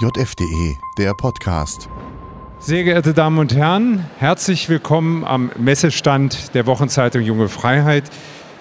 JFDE, 0.00 0.78
der 0.96 1.12
Podcast. 1.12 1.88
Sehr 2.60 2.84
geehrte 2.84 3.14
Damen 3.14 3.38
und 3.38 3.52
Herren, 3.52 4.04
herzlich 4.18 4.68
willkommen 4.68 5.24
am 5.24 5.50
Messestand 5.58 6.54
der 6.54 6.66
Wochenzeitung 6.66 7.22
Junge 7.22 7.48
Freiheit 7.48 8.04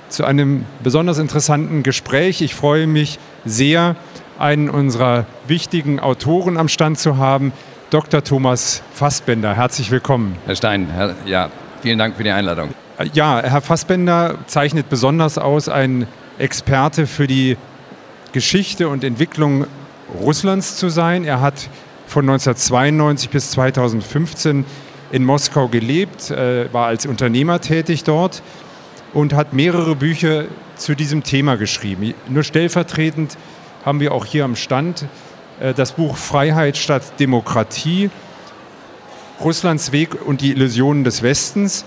zu 0.10 0.26
einem 0.26 0.66
besonders 0.82 1.20
interessanten 1.20 1.84
Gespräch. 1.84 2.42
Ich 2.42 2.56
freue 2.56 2.88
mich 2.88 3.20
sehr, 3.46 3.96
einen 4.40 4.68
unserer 4.68 5.28
wichtigen 5.46 6.00
Autoren 6.00 6.58
am 6.58 6.70
Stand 6.70 6.98
zu 6.98 7.18
haben, 7.18 7.54
Dr. 7.92 8.24
Thomas 8.24 8.82
Fassbender. 8.92 9.54
Herzlich 9.54 9.92
willkommen. 9.92 10.38
Herr 10.48 10.56
Stein, 10.56 10.88
Herr, 10.88 11.14
ja, 11.28 11.52
vielen 11.84 12.00
Dank 12.00 12.16
für 12.18 12.24
die 12.24 12.32
Einladung. 12.32 12.74
Ja, 13.14 13.44
Herr 13.44 13.62
Fassbender 13.62 14.40
zeichnet 14.48 14.90
besonders 14.90 15.38
aus, 15.38 15.70
ein 15.70 16.08
Experte 16.40 17.06
für 17.06 17.28
die 17.28 17.58
Geschichte 18.32 18.90
und 18.90 19.04
Entwicklung 19.04 19.68
Russlands 20.14 20.78
zu 20.78 20.90
sein. 20.90 21.26
Er 21.26 21.42
hat 21.42 21.70
von 22.08 22.24
1992 22.24 23.30
bis 23.30 23.52
2015 23.52 24.66
in 25.12 25.24
Moskau 25.24 25.68
gelebt, 25.68 26.32
äh, 26.32 26.72
war 26.74 26.88
als 26.88 27.06
Unternehmer 27.06 27.62
tätig 27.62 28.04
dort 28.04 28.42
und 29.14 29.34
hat 29.34 29.54
mehrere 29.54 29.96
Bücher 29.96 30.46
zu 30.76 30.96
diesem 30.96 31.24
Thema 31.24 31.56
geschrieben. 31.56 32.14
Nur 32.30 32.44
stellvertretend 32.44 33.38
haben 33.86 34.00
wir 34.00 34.14
auch 34.14 34.26
hier 34.26 34.46
am 34.46 34.56
Stand 34.56 35.06
äh, 35.60 35.74
das 35.74 35.94
Buch 35.94 36.18
Freiheit 36.18 36.78
statt 36.78 37.04
Demokratie, 37.20 38.10
Russlands 39.42 39.92
Weg 39.92 40.26
und 40.26 40.42
die 40.42 40.52
Illusionen 40.52 41.04
des 41.04 41.24
Westens. 41.24 41.86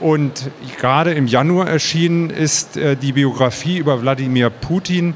Und 0.00 0.50
gerade 0.78 1.12
im 1.12 1.26
Januar 1.26 1.68
erschienen 1.68 2.30
ist 2.30 2.76
äh, 2.76 2.96
die 2.96 3.12
Biografie 3.12 3.78
über 3.78 4.00
Wladimir 4.00 4.50
Putin, 4.50 5.14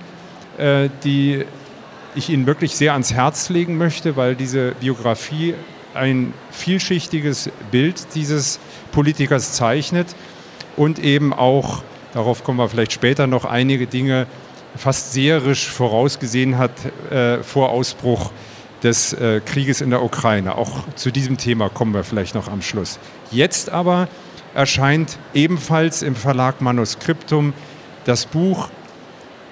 die 1.03 1.45
ich 2.15 2.31
Ihnen 2.31 2.47
wirklich 2.47 2.77
sehr 2.77 2.93
ans 2.93 3.13
Herz 3.13 3.49
legen 3.49 3.77
möchte, 3.77 4.17
weil 4.17 4.35
diese 4.35 4.73
Biografie 4.81 5.55
ein 5.95 6.35
vielschichtiges 6.51 7.51
Bild 7.71 8.15
dieses 8.15 8.59
Politikers 8.93 9.53
zeichnet 9.53 10.15
und 10.77 10.99
eben 10.99 11.33
auch, 11.33 11.83
darauf 12.13 12.45
kommen 12.45 12.59
wir 12.59 12.69
vielleicht 12.69 12.93
später 12.93 13.27
noch, 13.27 13.45
einige 13.45 13.87
Dinge 13.87 14.27
fast 14.77 15.13
seherisch 15.13 15.69
vorausgesehen 15.69 16.59
hat 16.59 16.73
äh, 17.11 17.43
vor 17.43 17.71
Ausbruch 17.71 18.33
des 18.83 19.13
äh, 19.13 19.41
Krieges 19.45 19.81
in 19.81 19.91
der 19.91 20.03
Ukraine. 20.03 20.57
Auch 20.57 20.85
zu 20.97 21.11
diesem 21.11 21.39
Thema 21.39 21.69
kommen 21.69 21.95
wir 21.95 22.05
vielleicht 22.05 22.35
noch 22.35 22.49
am 22.49 22.61
Schluss. 22.61 22.99
Jetzt 23.31 23.71
aber 23.71 24.09
erscheint 24.55 25.19
ebenfalls 25.33 26.03
im 26.03 26.17
Verlag 26.17 26.61
Manuskriptum 26.61 27.53
das 28.05 28.27
Buch 28.27 28.69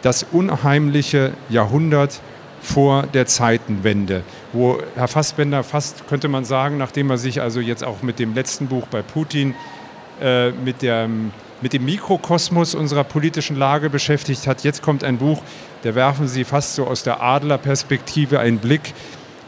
Das 0.03 0.27
unheimliche 0.33 1.33
Jahrhundert 1.49 2.21
vor 2.63 3.03
der 3.13 3.27
Zeitenwende, 3.27 4.23
wo 4.53 4.79
Herr 4.95 5.09
Fassbender 5.09 5.65
fast, 5.65 6.07
könnte 6.07 6.29
man 6.29 6.45
sagen, 6.45 6.79
nachdem 6.79 7.11
er 7.11 7.19
sich 7.19 7.43
also 7.43 7.61
jetzt 7.61 7.85
auch 7.85 8.03
mit 8.03 8.19
dem 8.19 8.35
letzten 8.35 8.69
Buch 8.69 8.87
bei 8.87 9.03
Putin, 9.03 9.55
äh, 10.21 10.53
mit, 10.53 10.83
der, 10.83 11.09
mit 11.61 11.73
dem 11.73 11.85
Mikrokosmos 11.85 12.75
unserer 12.75 13.03
politischen 13.03 13.57
Lage 13.57 13.91
beschäftigt 13.91 14.47
hat, 14.47 14.63
jetzt 14.63 14.81
kommt 14.83 15.03
ein 15.03 15.19
Buch, 15.19 15.43
da 15.83 15.97
werfen 15.97 16.29
Sie 16.29 16.45
fast 16.45 16.77
so 16.77 16.87
aus 16.87 17.03
der 17.03 17.21
Adlerperspektive 17.21 18.39
einen 18.39 18.59
Blick 18.59 18.95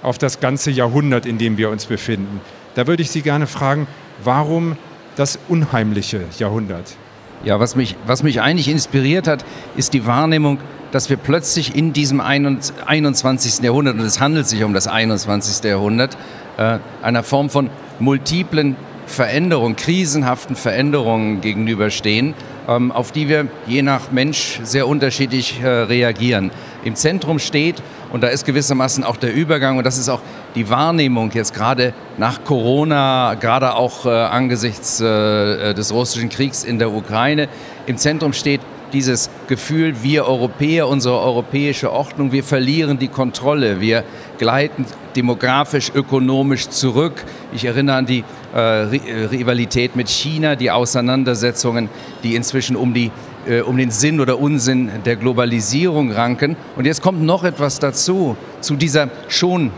auf 0.03 0.19
das 0.19 0.41
ganze 0.41 0.73
Jahrhundert, 0.73 1.25
in 1.25 1.39
dem 1.39 1.57
wir 1.57 1.71
uns 1.71 1.87
befinden. 1.87 2.41
Da 2.75 2.89
würde 2.89 3.03
ich 3.03 3.11
Sie 3.11 3.23
gerne 3.23 3.47
fragen, 3.47 3.87
warum 4.25 4.77
das 5.15 5.39
unheimliche 5.49 6.25
Jahrhundert? 6.39 6.97
Ja, 7.45 7.61
was 7.61 7.77
mich, 7.77 7.95
was 8.07 8.23
mich 8.23 8.41
eigentlich 8.41 8.69
inspiriert 8.69 9.29
hat, 9.29 9.45
ist 9.77 9.93
die 9.93 10.07
Wahrnehmung, 10.07 10.59
dass 10.95 11.11
wir 11.11 11.17
plötzlich 11.17 11.75
in 11.75 11.93
diesem 11.93 12.21
21. 12.21 13.65
Jahrhundert, 13.65 13.97
und 13.97 14.05
es 14.05 14.21
handelt 14.21 14.47
sich 14.47 14.63
um 14.63 14.75
das 14.75 14.87
21. 14.87 15.65
Jahrhundert, 15.65 16.17
äh, 16.57 16.79
einer 17.03 17.25
Form 17.25 17.51
von 17.51 17.69
multiplen 17.99 18.77
Veränderungen, 19.05 19.75
krisenhaften 19.75 20.55
Veränderungen 20.55 21.41
gegenüberstehen, 21.41 22.35
ähm, 22.69 22.93
auf 22.93 23.11
die 23.11 23.29
wir 23.29 23.49
je 23.67 23.83
nach 23.83 24.13
Mensch 24.13 24.61
sehr 24.63 24.87
unterschiedlich 24.87 25.61
äh, 25.61 25.67
reagieren. 25.67 26.53
Im 26.85 26.95
Zentrum 26.95 27.41
steht, 27.41 27.83
und 28.13 28.23
da 28.23 28.29
ist 28.29 28.47
gewissermaßen 28.47 29.03
auch 29.03 29.17
der 29.17 29.35
Übergang, 29.35 29.79
und 29.79 29.85
das 29.85 29.99
ist 29.99 30.09
auch 30.09 30.21
die 30.55 30.71
Wahrnehmung 30.71 31.33
jetzt 31.33 31.55
gerade 31.55 31.93
nach 32.19 32.45
Corona, 32.45 33.35
gerade 33.35 33.75
auch 33.75 34.07
äh, 34.07 34.11
angesichts 34.11 34.99
des 34.99 35.93
russischen 35.93 36.29
Kriegs 36.29 36.63
in 36.63 36.79
der 36.79 36.93
Ukraine, 36.93 37.49
im 37.87 37.97
Zentrum 37.97 38.33
steht 38.33 38.61
dieses 38.95 39.29
Gefühl, 39.49 40.03
wir 40.03 40.27
Europäer, 40.27 40.89
unsere 40.89 41.21
europäische 41.21 41.93
Ordnung, 41.93 42.33
wir 42.33 42.45
verlieren 42.45 42.99
die 42.99 43.09
Kontrolle, 43.09 43.81
wir 43.81 44.05
gleiten 44.39 44.87
demografisch, 45.15 45.91
ökonomisch 45.95 46.69
zurück. 46.71 47.25
Ich 47.53 47.65
erinnere 47.67 47.97
an 47.97 48.07
die 48.07 48.25
äh, 48.55 48.59
Rivalität 48.59 49.97
mit 49.97 50.09
China, 50.09 50.57
die 50.57 50.71
Auseinandersetzungen, 50.71 51.91
die 52.23 52.35
inzwischen 52.35 52.77
um 52.77 52.95
die 52.95 53.11
äh, 53.47 53.61
um 53.61 53.77
den 53.77 53.91
Sinn 53.91 54.21
oder 54.21 54.39
Unsinn 54.39 54.91
der 55.05 55.17
Globalisierung 55.17 56.13
ranken. 56.13 56.57
Und 56.77 56.87
jetzt 56.87 57.03
kommt 57.03 57.23
noch 57.23 57.45
etwas 57.45 57.79
dazu, 57.79 58.37
zu 58.61 58.77
dieser 58.77 59.11
schon 59.29 59.71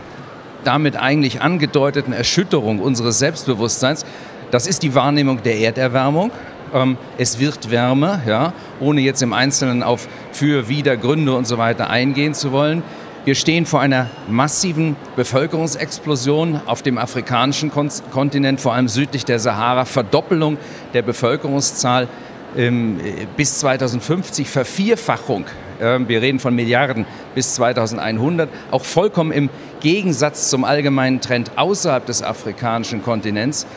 damit 0.63 0.95
eigentlich 0.95 1.41
angedeuteten 1.41 2.13
Erschütterung 2.13 2.79
unseres 2.79 3.19
Selbstbewusstseins. 3.19 4.05
Das 4.51 4.67
ist 4.67 4.83
die 4.83 4.95
Wahrnehmung 4.95 5.43
der 5.43 5.59
Erderwärmung. 5.59 6.31
Ähm, 6.73 6.97
es 7.17 7.39
wird 7.39 7.71
wärmer, 7.71 8.21
ja, 8.25 8.53
ohne 8.79 9.01
jetzt 9.01 9.21
im 9.21 9.33
Einzelnen 9.33 9.83
auf 9.83 10.07
für, 10.31 10.69
wider, 10.69 10.97
Gründe 10.97 11.35
und 11.35 11.45
so 11.45 11.57
weiter 11.57 11.89
eingehen 11.89 12.33
zu 12.33 12.51
wollen. 12.51 12.83
Wir 13.25 13.35
stehen 13.35 13.65
vor 13.65 13.81
einer 13.81 14.09
massiven 14.29 14.95
Bevölkerungsexplosion 15.17 16.61
auf 16.65 16.81
dem 16.81 16.97
afrikanischen 16.97 17.71
Kontinent, 17.71 18.61
vor 18.61 18.73
allem 18.73 18.87
südlich 18.87 19.25
der 19.25 19.39
Sahara, 19.39 19.83
Verdoppelung 19.83 20.57
der 20.93 21.01
Bevölkerungszahl 21.01 22.07
ähm, 22.55 22.99
bis 23.35 23.59
2050, 23.59 24.47
Vervierfachung. 24.47 25.45
Ähm, 25.81 26.07
wir 26.07 26.21
reden 26.21 26.39
von 26.39 26.55
Milliarden 26.55 27.05
bis 27.35 27.55
2100, 27.55 28.49
auch 28.71 28.85
vollkommen 28.85 29.31
im 29.31 29.49
Gegensatz 29.81 30.49
zum 30.49 30.63
allgemeinen 30.63 31.21
Trend 31.21 31.51
außerhalb 31.57 32.05
des 32.05 32.23
afrikanischen 32.23 33.03
Kontinents. 33.03 33.67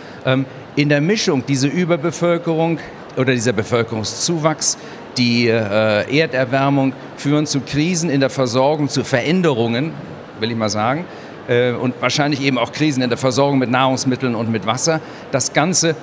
In 0.77 0.89
der 0.89 1.01
Mischung 1.01 1.45
diese 1.47 1.67
Überbevölkerung 1.67 2.79
oder 3.17 3.33
dieser 3.33 3.53
Bevölkerungszuwachs, 3.53 4.79
die 5.17 5.49
äh, 5.49 6.19
Erderwärmung 6.19 6.93
führen 7.17 7.47
zu 7.47 7.61
Krisen 7.61 8.09
in 8.09 8.21
der 8.21 8.31
Versorgung, 8.31 8.89
zu 8.89 9.03
Veränderungen, 9.03 9.93
will 10.39 10.53
ich 10.53 10.57
mal 10.57 10.69
sagen, 10.69 11.05
äh, 11.49 11.73
und 11.73 12.01
wahrscheinlich 12.01 12.41
eben 12.41 12.57
auch 12.57 12.71
Krisen 12.71 13.03
in 13.03 13.09
der 13.09 13.19
Versorgung 13.19 13.59
mit 13.59 13.69
Nahrungsmitteln 13.69 14.37
und 14.37 14.51
mit 14.51 14.65
Wasser. 14.65 15.01
Das 15.33 15.53
Ganze 15.53 15.97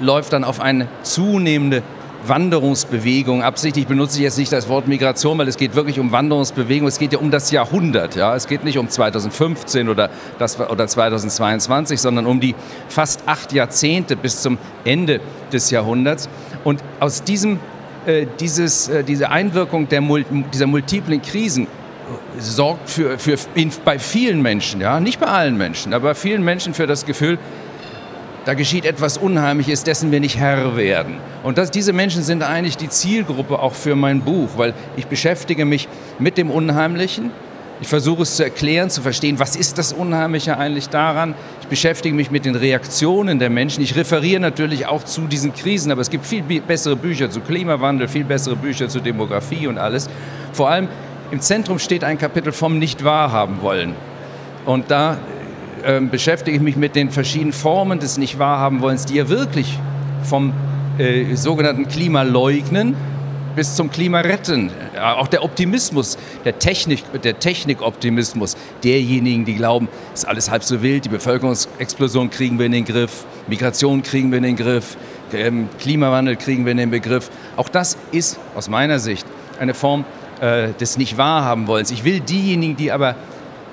läuft 0.00 0.32
dann 0.32 0.42
auf 0.42 0.60
eine 0.60 0.88
zunehmende 1.02 1.82
Wanderungsbewegung. 2.24 3.42
Absichtlich 3.42 3.86
benutze 3.86 4.18
ich 4.18 4.22
jetzt 4.22 4.38
nicht 4.38 4.52
das 4.52 4.68
Wort 4.68 4.88
Migration, 4.88 5.38
weil 5.38 5.48
es 5.48 5.56
geht 5.56 5.74
wirklich 5.74 5.98
um 5.98 6.12
Wanderungsbewegung. 6.12 6.88
Es 6.88 6.98
geht 6.98 7.12
ja 7.12 7.18
um 7.18 7.30
das 7.30 7.50
Jahrhundert. 7.50 8.16
Ja? 8.16 8.34
Es 8.34 8.46
geht 8.46 8.64
nicht 8.64 8.78
um 8.78 8.88
2015 8.88 9.88
oder, 9.88 10.10
das, 10.38 10.58
oder 10.58 10.86
2022, 10.86 12.00
sondern 12.00 12.26
um 12.26 12.40
die 12.40 12.54
fast 12.88 13.22
acht 13.26 13.52
Jahrzehnte 13.52 14.16
bis 14.16 14.42
zum 14.42 14.58
Ende 14.84 15.20
des 15.52 15.70
Jahrhunderts. 15.70 16.28
Und 16.64 16.82
aus 17.00 17.22
diesem, 17.22 17.58
äh, 18.06 18.26
dieses, 18.40 18.88
äh, 18.88 19.04
diese 19.04 19.30
Einwirkung 19.30 19.88
der, 19.88 20.02
dieser 20.52 20.66
multiplen 20.66 21.22
Krisen 21.22 21.66
sorgt 22.38 22.90
für, 22.90 23.18
für 23.18 23.36
in, 23.54 23.70
bei 23.84 23.98
vielen 23.98 24.42
Menschen, 24.42 24.80
ja, 24.80 25.00
nicht 25.00 25.18
bei 25.18 25.26
allen 25.26 25.56
Menschen, 25.56 25.92
aber 25.92 26.10
bei 26.10 26.14
vielen 26.14 26.44
Menschen 26.44 26.74
für 26.74 26.86
das 26.86 27.06
Gefühl, 27.06 27.38
da 28.46 28.54
geschieht 28.54 28.84
etwas 28.84 29.18
Unheimliches, 29.18 29.82
dessen 29.82 30.12
wir 30.12 30.20
nicht 30.20 30.38
Herr 30.38 30.76
werden. 30.76 31.16
Und 31.42 31.58
das, 31.58 31.72
diese 31.72 31.92
Menschen 31.92 32.22
sind 32.22 32.44
eigentlich 32.44 32.76
die 32.76 32.88
Zielgruppe 32.88 33.58
auch 33.58 33.74
für 33.74 33.96
mein 33.96 34.20
Buch, 34.20 34.50
weil 34.56 34.72
ich 34.96 35.08
beschäftige 35.08 35.64
mich 35.64 35.88
mit 36.20 36.38
dem 36.38 36.52
Unheimlichen. 36.52 37.32
Ich 37.80 37.88
versuche 37.88 38.22
es 38.22 38.36
zu 38.36 38.44
erklären, 38.44 38.88
zu 38.88 39.02
verstehen, 39.02 39.40
was 39.40 39.56
ist 39.56 39.78
das 39.78 39.92
Unheimliche 39.92 40.58
eigentlich 40.58 40.88
daran. 40.88 41.34
Ich 41.62 41.66
beschäftige 41.66 42.14
mich 42.14 42.30
mit 42.30 42.44
den 42.44 42.54
Reaktionen 42.54 43.40
der 43.40 43.50
Menschen. 43.50 43.82
Ich 43.82 43.96
referiere 43.96 44.40
natürlich 44.40 44.86
auch 44.86 45.04
zu 45.04 45.22
diesen 45.22 45.52
Krisen, 45.52 45.90
aber 45.90 46.00
es 46.00 46.08
gibt 46.08 46.24
viel 46.24 46.42
bessere 46.42 46.94
Bücher 46.94 47.28
zu 47.28 47.40
Klimawandel, 47.40 48.06
viel 48.06 48.24
bessere 48.24 48.54
Bücher 48.54 48.88
zu 48.88 49.00
Demografie 49.00 49.66
und 49.66 49.76
alles. 49.76 50.08
Vor 50.52 50.70
allem 50.70 50.86
im 51.32 51.40
Zentrum 51.40 51.80
steht 51.80 52.04
ein 52.04 52.16
Kapitel 52.16 52.52
vom 52.52 52.78
Nicht-Wahrhaben 52.78 53.60
wollen. 53.60 53.96
Und 54.64 54.88
da 54.92 55.18
äh, 55.84 56.00
beschäftige 56.00 56.56
ich 56.56 56.62
mich 56.62 56.76
mit 56.76 56.96
den 56.96 57.10
verschiedenen 57.10 57.52
Formen 57.52 57.98
des 57.98 58.18
Nicht-Wahrhaben-Wollens, 58.18 59.06
die 59.06 59.14
ja 59.14 59.28
wirklich 59.28 59.78
vom 60.22 60.52
äh, 60.98 61.34
sogenannten 61.34 61.88
Klimaleugnen 61.88 62.96
bis 63.56 63.74
zum 63.74 63.90
Klimaretten, 63.90 64.70
äh, 64.94 65.00
auch 65.00 65.28
der 65.28 65.42
Optimismus, 65.42 66.18
der, 66.44 66.58
Technik, 66.58 67.04
der 67.22 67.38
Technikoptimismus 67.38 68.56
derjenigen, 68.84 69.44
die 69.44 69.54
glauben, 69.54 69.88
es 70.12 70.20
ist 70.20 70.28
alles 70.28 70.50
halb 70.50 70.62
so 70.62 70.82
wild, 70.82 71.06
die 71.06 71.08
Bevölkerungsexplosion 71.08 72.30
kriegen 72.30 72.58
wir 72.58 72.66
in 72.66 72.72
den 72.72 72.84
Griff, 72.84 73.24
Migration 73.48 74.02
kriegen 74.02 74.30
wir 74.30 74.38
in 74.38 74.44
den 74.44 74.56
Griff, 74.56 74.96
ähm, 75.32 75.68
Klimawandel 75.80 76.36
kriegen 76.36 76.64
wir 76.64 76.72
in 76.72 76.78
den 76.78 76.90
Begriff. 76.90 77.30
Auch 77.56 77.68
das 77.68 77.96
ist 78.12 78.38
aus 78.54 78.68
meiner 78.68 78.98
Sicht 78.98 79.26
eine 79.58 79.74
Form 79.74 80.04
äh, 80.40 80.68
des 80.74 80.98
Nicht-Wahrhaben-Wollens. 80.98 81.90
Ich 81.90 82.04
will 82.04 82.20
diejenigen, 82.20 82.76
die 82.76 82.92
aber 82.92 83.16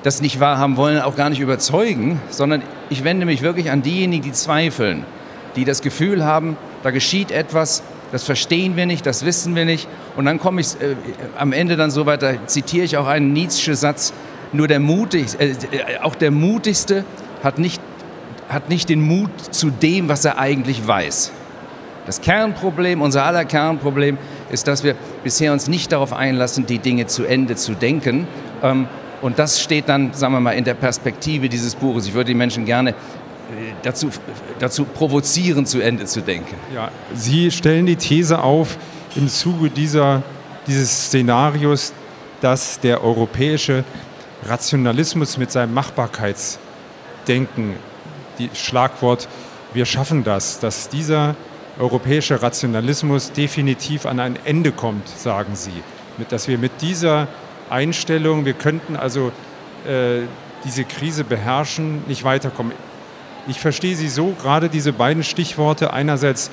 das 0.04 0.22
nicht 0.22 0.40
wahrhaben 0.40 0.78
wollen, 0.78 1.02
auch 1.02 1.16
gar 1.16 1.30
nicht 1.30 1.40
überzeugen, 1.40 2.22
sondern 2.30 2.62
ich 2.90 3.04
wende 3.04 3.26
mich 3.26 3.42
wirklich 3.42 3.72
an 3.72 3.82
diejenigen, 3.82 4.24
die 4.24 4.32
zweifeln, 4.34 5.06
die 5.56 5.66
das 5.66 5.82
Gefühl 5.82 6.24
haben, 6.26 6.58
da 6.84 6.92
geschieht 6.92 7.32
etwas, 7.32 7.84
das 8.12 8.24
verstehen 8.24 8.76
wir 8.76 8.86
nicht, 8.86 9.06
das 9.06 9.26
wissen 9.26 9.56
wir 9.56 9.66
nicht. 9.66 9.88
Und 10.16 10.26
dann 10.26 10.40
komme 10.40 10.62
ich 10.62 10.68
äh, 10.80 10.96
am 11.38 11.52
Ende 11.52 11.78
dann 11.78 11.90
so 11.90 12.06
weiter, 12.06 12.46
zitiere 12.46 12.86
ich 12.86 12.98
auch 12.98 13.08
einen 13.08 13.34
Nietzsche 13.34 13.76
Satz, 13.76 14.14
nur 14.52 14.68
der 14.68 14.80
mutig, 14.80 15.40
äh, 15.40 15.56
auch 16.04 16.14
der 16.14 16.30
mutigste 16.30 17.06
hat 17.42 17.58
nicht, 17.58 17.82
hat 18.50 18.70
nicht 18.70 18.90
den 18.90 19.02
Mut 19.02 19.32
zu 19.52 19.72
dem, 19.72 20.10
was 20.10 20.26
er 20.26 20.38
eigentlich 20.38 20.86
weiß. 20.88 21.32
Das 22.06 22.20
Kernproblem, 22.22 23.02
unser 23.02 23.24
aller 23.24 23.46
Kernproblem, 23.46 24.18
ist, 24.52 24.68
dass 24.68 24.84
wir 24.84 24.96
bisher 25.24 25.54
uns 25.54 25.68
nicht 25.68 25.92
darauf 25.92 26.14
einlassen, 26.14 26.66
die 26.66 26.80
Dinge 26.80 27.08
zu 27.08 27.24
Ende 27.26 27.56
zu 27.56 27.74
denken. 27.74 28.28
Ähm, 28.62 28.88
und 29.24 29.40
das 29.40 29.62
steht 29.62 29.90
dann, 29.90 30.14
sagen 30.14 30.34
wir 30.34 30.40
mal, 30.40 30.52
in 30.52 30.64
der 30.64 30.76
Perspektive 30.76 31.50
dieses 31.50 31.74
Buches. 31.74 32.06
Ich 32.06 32.14
würde 32.14 32.28
die 32.28 32.36
Menschen 32.36 32.66
gerne 32.66 32.92
äh, 32.92 32.94
dazu, 33.82 34.10
dazu 34.60 34.86
provozieren, 34.86 35.66
zu 35.66 35.80
Ende 35.80 36.06
zu 36.06 36.22
denken. 36.22 36.56
Ja, 36.76 36.92
Sie 37.16 37.50
stellen 37.50 37.86
die 37.86 37.96
These 37.96 38.44
auf, 38.44 38.78
im 39.16 39.30
Zuge 39.30 39.70
dieser, 39.70 40.22
dieses 40.68 41.06
Szenarios, 41.06 41.94
dass 42.42 42.80
der 42.80 43.04
europäische 43.04 43.84
Rationalismus 44.46 45.38
mit 45.38 45.52
seinem 45.52 45.74
Machbarkeitsdenken, 45.74 47.76
die 48.38 48.50
Schlagwort 48.54 49.28
wir 49.74 49.86
schaffen 49.86 50.24
das, 50.24 50.60
dass 50.60 50.90
dieser 50.90 51.36
europäische 51.80 52.42
Rationalismus 52.42 53.32
definitiv 53.32 54.06
an 54.06 54.20
ein 54.20 54.38
Ende 54.46 54.72
kommt, 54.72 55.08
sagen 55.08 55.56
Sie. 55.56 55.72
dass 56.30 56.48
wir 56.48 56.60
mit 56.60 56.82
dieser 56.82 57.28
Einstellung, 57.74 58.46
wir 58.46 58.54
könnten 58.54 58.96
also 58.96 59.32
äh, 59.88 60.22
diese 60.64 60.86
Krise 60.86 61.24
beherrschen, 61.24 62.04
nicht 62.08 62.24
weiterkommen. 62.24 62.72
Ich 63.48 63.60
verstehe 63.60 63.96
Sie 63.96 64.08
so, 64.08 64.34
gerade 64.42 64.70
diese 64.70 64.94
beiden 64.94 65.24
Stichworte, 65.24 65.92
einerseits 65.92 66.50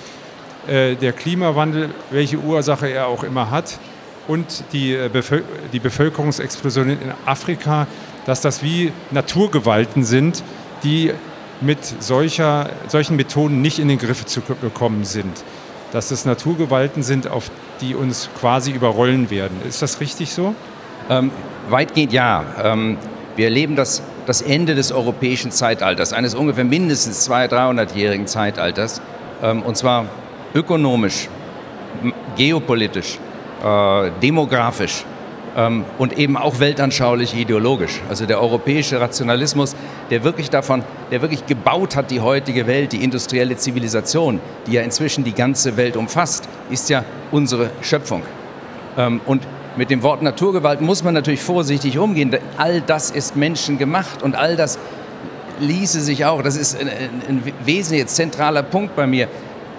äh, 0.67 0.97
der 0.97 1.13
Klimawandel, 1.13 1.91
welche 2.11 2.39
Ursache 2.39 2.89
er 2.89 3.07
auch 3.07 3.23
immer 3.23 3.51
hat, 3.51 3.79
und 4.27 4.65
die, 4.73 4.95
äh, 4.95 5.09
Bevöl 5.09 5.45
die 5.73 5.79
Bevölkerungsexplosion 5.79 6.91
in 6.91 6.99
Afrika, 7.27 7.87
dass 8.27 8.41
das 8.41 8.63
wie 8.63 8.93
Naturgewalten 9.11 10.05
sind, 10.05 10.43
die 10.83 11.13
mit 11.61 11.85
solcher, 11.85 12.71
solchen 12.89 13.17
Methoden 13.17 13.61
nicht 13.61 13.79
in 13.79 13.89
den 13.89 13.99
Griff 13.99 14.25
zu 14.27 14.41
bekommen 14.41 15.05
sind. 15.05 15.45
Dass 15.93 16.11
es 16.11 16.25
Naturgewalten 16.25 17.03
sind, 17.03 17.29
auf 17.29 17.51
die 17.81 17.95
uns 17.95 18.31
quasi 18.39 18.71
überrollen 18.71 19.31
werden. 19.31 19.61
Ist 19.69 19.83
das 19.83 20.01
richtig 20.01 20.33
so? 20.33 20.55
Ähm, 21.11 21.33
weitgehend 21.69 22.12
ja. 22.12 22.45
Ähm, 22.62 22.97
wir 23.37 23.47
erleben 23.47 23.75
das, 23.75 24.03
das 24.27 24.43
Ende 24.43 24.75
des 24.75 24.93
europäischen 24.93 25.51
Zeitalters, 25.51 26.12
eines 26.12 26.35
ungefähr 26.35 26.65
mindestens 26.65 27.25
200, 27.25 27.53
300-jährigen 27.53 28.27
Zeitalters. 28.27 29.03
Ähm, 29.43 29.62
und 29.62 29.77
zwar 29.77 30.07
ökonomisch, 30.55 31.29
geopolitisch, 32.37 33.19
äh, 33.65 34.11
demografisch 34.23 35.05
ähm, 35.57 35.85
und 35.99 36.17
eben 36.19 36.37
auch 36.37 36.61
weltanschaulich 36.61 37.35
ideologisch. 37.35 38.01
Also 38.09 38.27
der 38.27 38.41
europäische 38.41 39.01
Rationalismus, 39.01 39.75
der 40.11 40.23
wirklich 40.23 40.51
davon, 40.51 40.85
der 41.11 41.23
wirklich 41.23 41.47
gebaut 41.47 41.97
hat, 41.97 42.11
die 42.11 42.21
heutige 42.21 42.67
Welt, 42.67 42.93
die 42.93 43.03
industrielle 43.03 43.57
Zivilisation, 43.57 44.41
die 44.67 44.73
ja 44.73 44.83
inzwischen 44.83 45.25
die 45.25 45.33
ganze 45.33 45.77
Welt 45.77 45.97
umfasst, 45.97 46.49
ist 46.71 46.89
ja 46.89 47.05
unsere 47.33 47.71
Schöpfung. 47.83 48.23
Ähm, 48.97 49.21
und 49.27 49.43
mit 49.77 49.91
dem 49.91 50.03
Wort 50.03 50.23
Naturgewalt 50.23 50.81
muss 50.81 51.05
man 51.05 51.15
natürlich 51.15 51.43
vorsichtig 51.43 51.99
umgehen. 51.99 52.37
All 52.57 52.81
das 52.81 53.11
ist 53.11 53.37
menschengemacht 53.37 54.23
und 54.23 54.37
all 54.37 54.57
das 54.57 54.79
ließe 55.61 56.01
sich 56.01 56.25
auch, 56.25 56.43
das 56.43 56.57
ist 56.57 56.79
ein, 56.81 56.89
ein 56.89 57.43
wesentlicher 57.65 58.07
zentraler 58.07 58.63
Punkt 58.63 58.97
bei 58.97 59.07
mir, 59.07 59.29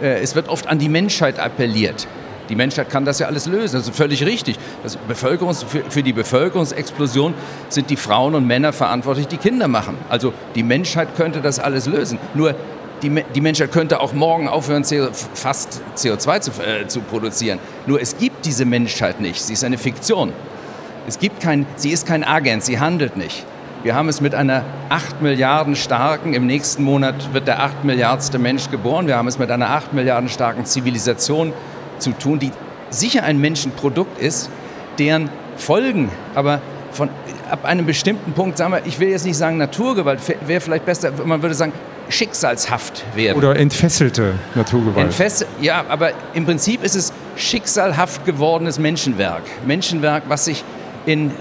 äh, 0.02 0.20
es 0.22 0.36
wird 0.36 0.48
oft 0.48 0.68
an 0.68 0.80
die 0.80 0.90
Menschheit 0.90 1.40
appelliert. 1.40 2.08
Die 2.50 2.56
Menschheit 2.56 2.90
kann 2.90 3.06
das 3.06 3.20
ja 3.20 3.28
alles 3.28 3.46
lösen. 3.46 3.78
Das 3.78 3.88
ist 3.88 3.96
völlig 3.96 4.26
richtig. 4.26 4.58
Das 4.84 4.98
Bevölkerungs 4.98 5.64
für, 5.64 5.84
für 5.90 6.04
die 6.04 6.12
Bevölkerungsexplosion 6.12 7.34
sind 7.70 7.90
die 7.90 7.96
Frauen 7.96 8.36
und 8.36 8.46
Männer 8.46 8.74
verantwortlich, 8.74 9.28
die 9.28 9.38
Kinder 9.38 9.70
machen. 9.70 9.98
Also 10.10 10.34
die 10.54 10.64
Menschheit 10.64 11.16
könnte 11.16 11.40
das 11.40 11.60
alles 11.60 11.86
lösen. 11.86 12.20
Nur 12.34 12.56
die, 13.04 13.24
die 13.34 13.42
Menschheit 13.42 13.72
könnte 13.72 14.02
auch 14.02 14.14
morgen 14.14 14.50
aufhören, 14.50 14.84
CO, 14.84 15.08
fast 15.34 15.82
CO2 15.96 16.42
zu, 16.42 16.52
äh, 16.62 16.88
zu 16.88 17.00
produzieren. 17.00 17.60
Nur 17.88 18.02
es 18.02 18.18
gibt 18.18 18.46
diese 18.46 18.66
Menschheit 18.66 19.22
nicht. 19.22 19.42
Sie 19.42 19.54
ist 19.54 19.64
eine 19.64 19.78
Fiktion. 19.78 20.34
Es 21.08 21.20
gibt 21.20 21.42
kein, 21.42 21.66
sie 21.76 21.90
ist 21.90 22.06
kein 22.06 22.24
Agent, 22.24 22.64
sie 22.64 22.80
handelt 22.80 23.18
nicht. 23.18 23.46
Wir 23.84 23.96
haben 23.96 24.10
es 24.10 24.22
mit 24.22 24.36
einer 24.36 24.64
8 24.90 25.24
Milliarden 25.24 25.76
starken, 25.76 26.36
im 26.36 26.46
nächsten 26.46 26.84
Monat 26.84 27.34
wird 27.34 27.48
der 27.48 27.64
8 27.64 27.84
Milliardste 27.84 28.38
Mensch 28.38 28.70
geboren, 28.70 29.08
wir 29.08 29.18
haben 29.18 29.28
es 29.28 29.40
mit 29.40 29.50
einer 29.50 29.72
8 29.72 29.94
Milliarden 29.94 30.30
starken 30.30 30.66
Zivilisation 30.66 31.52
zu 31.98 32.12
tun, 32.12 32.38
die 32.38 32.52
sicher 32.92 33.24
ein 33.24 33.40
Menschenprodukt 33.40 34.22
ist, 34.22 34.52
deren 35.00 35.32
Folgen 35.58 36.12
aber 36.36 36.62
von, 36.92 37.10
ab 37.50 37.66
einem 37.66 37.88
bestimmten 37.88 38.34
Punkt, 38.34 38.58
sagen 38.58 38.74
wir, 38.74 38.86
ich 38.86 39.00
will 39.00 39.10
jetzt 39.10 39.26
nicht 39.26 39.38
sagen 39.38 39.58
Naturgewalt, 39.58 40.20
wäre 40.46 40.62
vielleicht 40.62 40.86
besser, 40.86 41.12
man 41.26 41.42
würde 41.42 41.56
sagen 41.56 41.74
schicksalshaft 42.10 43.04
werden. 43.16 43.38
Oder 43.38 43.56
entfesselte 43.56 44.36
Naturgewalt. 44.54 45.08
Entfess 45.08 45.46
ja, 45.62 45.86
aber 45.88 46.12
im 46.34 46.46
Prinzip 46.46 46.84
ist 46.84 46.96
es 46.96 47.14
schicksalhaft 47.42 48.26
gewordenes 48.26 48.80
Menschenwerk. 48.80 49.44
Menschenwerk, 49.66 50.24
was 50.28 50.46
sich 50.46 50.64
in, 51.06 51.32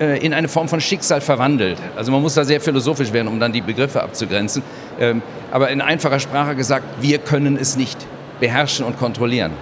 äh, 0.00 0.18
in 0.24 0.34
eine 0.34 0.48
Form 0.48 0.68
von 0.68 0.80
Schicksal 0.80 1.20
verwandelt. 1.20 1.78
Also 1.96 2.12
man 2.12 2.22
muss 2.22 2.34
da 2.34 2.44
sehr 2.44 2.60
philosophisch 2.60 3.12
werden, 3.12 3.28
um 3.28 3.40
dann 3.40 3.52
die 3.52 3.60
Begriffe 3.60 4.02
abzugrenzen. 4.02 4.62
Ähm, 5.00 5.22
aber 5.50 5.70
in 5.70 5.80
einfacher 5.80 6.20
Sprache 6.20 6.54
gesagt, 6.54 6.84
wir 7.00 7.18
können 7.18 7.56
es 7.56 7.76
nicht 7.76 7.98
beherrschen 8.40 8.84
und 8.84 8.98
kontrollieren. 8.98 9.52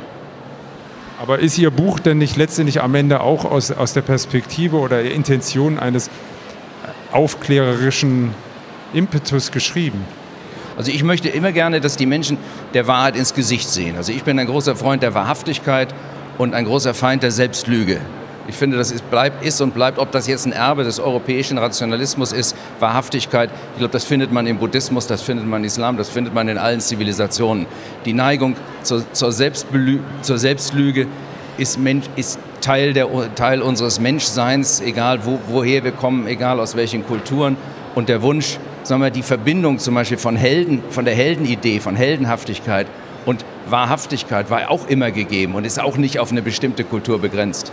Aber 1.21 1.39
ist 1.39 1.57
Ihr 1.59 1.71
Buch 1.71 2.01
denn 2.01 2.19
nicht 2.19 2.37
letztendlich 2.37 2.83
am 2.83 2.95
Ende 2.95 3.21
auch 3.21 3.45
aus, 3.45 3.71
aus 3.71 3.93
der 3.93 4.03
Perspektive 4.03 4.77
oder 4.77 5.03
der 5.03 5.15
Intention 5.15 5.79
eines 5.79 6.11
aufklärerischen 7.13 8.35
Impetus 8.93 9.53
geschrieben? 9.53 10.05
Also 10.77 10.91
ich 10.91 11.05
möchte 11.05 11.29
immer 11.29 11.53
gerne, 11.53 11.81
dass 11.81 11.97
die 11.97 12.07
Menschen 12.07 12.39
der 12.73 12.87
Wahrheit 12.87 13.17
ins 13.17 13.35
Gesicht 13.35 13.69
sehen. 13.69 13.97
Also 13.97 14.13
ich 14.13 14.25
bin 14.25 14.39
ein 14.39 14.47
großer 14.47 14.77
Freund 14.77 15.03
der 15.03 15.15
Wahrhaftigkeit 15.15 15.95
und 16.39 16.55
ein 16.55 16.65
großer 16.65 16.95
Feind 16.95 17.23
der 17.23 17.31
Selbstlüge. 17.31 18.01
Ich 18.47 18.57
finde, 18.57 18.77
das 18.77 18.91
ist, 18.91 19.11
bleibt, 19.11 19.43
ist 19.43 19.61
und 19.63 19.73
bleibt, 19.73 19.99
ob 19.99 20.11
das 20.11 20.27
jetzt 20.27 20.45
ein 20.45 20.53
Erbe 20.53 20.85
des 20.85 21.01
europäischen 21.01 21.57
Rationalismus 21.57 22.33
ist, 22.33 22.55
Wahrhaftigkeit. 22.79 23.49
Ich 23.73 23.79
glaube, 23.79 23.93
das 23.93 24.05
findet 24.05 24.33
man 24.33 24.47
im 24.47 24.59
Buddhismus, 24.59 25.07
das 25.07 25.23
findet 25.23 25.47
man 25.47 25.63
im 25.63 25.67
Islam, 25.67 25.97
das 25.97 26.11
findet 26.11 26.35
man 26.35 26.49
in 26.49 26.59
allen 26.59 26.81
Zivilisationen. 26.81 27.67
Die 28.05 28.13
Neigung 28.13 28.57
zur, 28.83 29.03
zur, 29.13 29.33
zur 29.33 30.39
Selbstlüge 30.39 31.07
ist, 31.57 31.79
Mensch, 31.79 32.05
ist 32.17 32.39
Teil, 32.61 32.93
der, 32.93 33.09
Teil 33.35 33.63
unseres 33.63 33.99
Menschseins, 33.99 34.81
egal 34.81 35.25
wo, 35.25 35.39
woher 35.49 35.83
wir 35.83 35.93
kommen, 35.93 36.27
egal 36.27 36.61
aus 36.61 36.77
welchen 36.77 37.07
Kulturen. 37.07 37.57
Und 37.95 38.11
der 38.11 38.21
Wunsch, 38.21 38.59
sagen 38.85 39.03
wir, 39.03 39.11
die 39.11 39.23
Verbindung 39.23 39.79
zum 39.79 39.95
Beispiel 39.95 40.19
von 40.19 40.37
Helden, 40.37 40.83
von 40.91 41.05
der 41.05 41.15
Heldenidee, 41.15 41.81
von 41.81 41.97
Heldenhaftigkeit 41.97 42.87
und 43.25 43.45
Wahrhaftigkeit 43.69 44.51
war 44.51 44.71
auch 44.71 44.87
immer 44.89 45.11
gegeben 45.11 45.55
und 45.55 45.65
ist 45.65 45.81
auch 45.81 45.97
nicht 45.97 46.19
auf 46.19 46.31
eine 46.31 46.43
bestimmte 46.43 46.85
Kultur 46.85 47.19
begrenzt. 47.19 47.73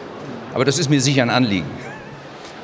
Aber 0.53 0.65
das 0.65 0.79
ist 0.79 0.89
mir 0.89 1.01
sicher 1.01 1.21
ein 1.23 1.29
Anliegen. 1.29 1.67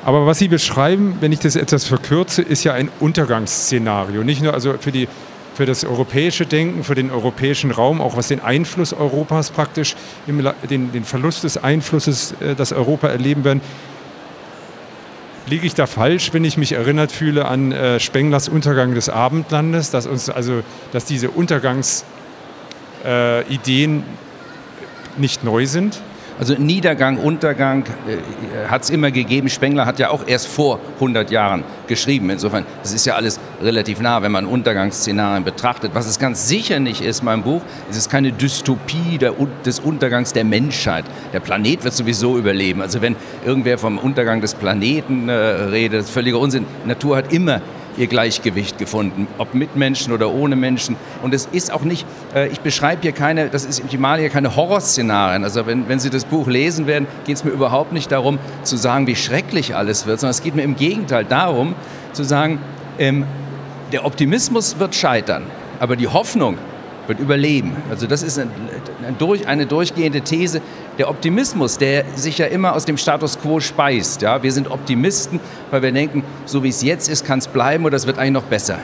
Aber 0.04 0.26
was 0.26 0.38
Sie 0.38 0.48
beschreiben, 0.48 1.18
wenn 1.20 1.32
ich 1.32 1.40
das 1.40 1.56
etwas 1.56 1.84
verkürze, 1.84 2.42
ist 2.42 2.64
ja 2.64 2.72
ein 2.72 2.88
Untergangsszenario. 3.00 4.22
Nicht 4.22 4.42
nur 4.42 4.54
also 4.54 4.74
für, 4.78 4.92
die, 4.92 5.08
für 5.54 5.66
das 5.66 5.84
europäische 5.84 6.46
Denken, 6.46 6.84
für 6.84 6.94
den 6.94 7.10
europäischen 7.10 7.70
Raum, 7.70 8.00
auch 8.00 8.16
was 8.16 8.28
den 8.28 8.40
Einfluss 8.40 8.92
Europas 8.94 9.50
praktisch, 9.50 9.96
den, 10.26 10.92
den 10.92 11.04
Verlust 11.04 11.44
des 11.44 11.62
Einflusses, 11.62 12.34
äh, 12.40 12.54
das 12.54 12.72
Europa 12.72 13.08
erleben 13.08 13.44
werden. 13.44 13.60
Liege 15.48 15.66
ich 15.66 15.74
da 15.74 15.86
falsch, 15.86 16.34
wenn 16.34 16.44
ich 16.44 16.58
mich 16.58 16.72
erinnert 16.72 17.10
fühle 17.10 17.46
an 17.46 17.72
äh, 17.72 18.00
Spenglers 18.00 18.48
Untergang 18.48 18.94
des 18.94 19.08
Abendlandes, 19.08 19.90
dass 19.90 20.06
uns 20.06 20.28
also, 20.28 20.62
dass 20.92 21.06
diese 21.06 21.30
Untergangsideen 21.30 22.04
äh, 23.04 24.02
nicht 25.16 25.44
neu 25.44 25.66
sind? 25.66 26.02
Also 26.38 26.54
Niedergang, 26.54 27.18
Untergang 27.18 27.84
äh, 28.06 28.68
hat 28.68 28.82
es 28.82 28.90
immer 28.90 29.10
gegeben. 29.10 29.48
Spengler 29.48 29.86
hat 29.86 29.98
ja 29.98 30.10
auch 30.10 30.26
erst 30.26 30.46
vor 30.46 30.78
100 30.96 31.30
Jahren 31.30 31.64
geschrieben. 31.88 32.30
Insofern, 32.30 32.64
das 32.82 32.92
ist 32.92 33.06
ja 33.06 33.16
alles 33.16 33.40
relativ 33.60 34.00
nah, 34.00 34.22
wenn 34.22 34.30
man 34.30 34.46
Untergangsszenarien 34.46 35.42
betrachtet. 35.42 35.92
Was 35.94 36.06
es 36.06 36.18
ganz 36.20 36.48
sicher 36.48 36.78
nicht 36.78 37.00
ist, 37.00 37.24
mein 37.24 37.42
Buch, 37.42 37.62
es 37.90 37.96
ist 37.96 38.08
keine 38.08 38.30
Dystopie 38.30 39.18
der, 39.18 39.34
des 39.64 39.80
Untergangs 39.80 40.32
der 40.32 40.44
Menschheit. 40.44 41.04
Der 41.32 41.40
Planet 41.40 41.82
wird 41.82 41.94
sowieso 41.94 42.38
überleben. 42.38 42.82
Also 42.82 43.02
wenn 43.02 43.16
irgendwer 43.44 43.76
vom 43.76 43.98
Untergang 43.98 44.40
des 44.40 44.54
Planeten 44.54 45.28
äh, 45.28 45.32
redet, 45.32 46.08
völliger 46.08 46.38
Unsinn. 46.38 46.66
Natur 46.86 47.16
hat 47.16 47.32
immer 47.32 47.60
ihr 47.98 48.06
Gleichgewicht 48.06 48.78
gefunden, 48.78 49.26
ob 49.38 49.54
mit 49.54 49.76
Menschen 49.76 50.12
oder 50.12 50.32
ohne 50.32 50.56
Menschen. 50.56 50.96
Und 51.22 51.34
es 51.34 51.46
ist 51.46 51.72
auch 51.72 51.82
nicht, 51.82 52.06
äh, 52.34 52.48
ich 52.48 52.60
beschreibe 52.60 53.02
hier 53.02 53.12
keine, 53.12 53.48
das 53.48 53.64
ist, 53.64 53.82
ich 53.86 53.98
male 53.98 54.20
hier 54.20 54.30
keine 54.30 54.56
Horrorszenarien. 54.56 55.44
Also 55.44 55.66
wenn, 55.66 55.88
wenn 55.88 55.98
Sie 55.98 56.10
das 56.10 56.24
Buch 56.24 56.46
lesen 56.46 56.86
werden, 56.86 57.06
geht 57.26 57.36
es 57.36 57.44
mir 57.44 57.50
überhaupt 57.50 57.92
nicht 57.92 58.10
darum 58.12 58.38
zu 58.62 58.76
sagen, 58.76 59.06
wie 59.06 59.16
schrecklich 59.16 59.74
alles 59.74 60.06
wird, 60.06 60.20
sondern 60.20 60.32
es 60.32 60.42
geht 60.42 60.54
mir 60.54 60.62
im 60.62 60.76
Gegenteil 60.76 61.24
darum 61.24 61.74
zu 62.12 62.24
sagen, 62.24 62.60
ähm, 62.98 63.26
der 63.92 64.04
Optimismus 64.04 64.78
wird 64.78 64.94
scheitern, 64.94 65.44
aber 65.80 65.96
die 65.96 66.08
Hoffnung 66.08 66.58
wird 67.08 67.20
überleben. 67.20 67.74
Also 67.90 68.06
das 68.06 68.22
ist 68.22 68.38
eine, 68.38 69.66
durchgehende 69.66 70.20
These. 70.20 70.60
Der 70.98 71.08
Optimismus, 71.08 71.78
der 71.78 72.04
sich 72.14 72.38
ja 72.38 72.46
immer 72.46 72.74
aus 72.74 72.84
dem 72.84 72.98
Status 72.98 73.38
quo 73.40 73.60
speist. 73.60 74.22
Ja? 74.22 74.42
Wir 74.42 74.52
sind 74.52 74.70
Optimisten, 74.70 75.40
weil 75.70 75.82
wir 75.82 75.90
denken, 75.90 76.22
so 76.44 76.62
wie 76.62 76.68
es 76.68 76.82
jetzt 76.82 77.08
ist, 77.08 77.24
kann 77.24 77.38
es 77.38 77.48
bleiben 77.48 77.84
oder 77.84 77.96
es 77.96 78.06
wird 78.06 78.18
eigentlich 78.18 78.32
noch 78.32 78.42
besser. 78.44 78.78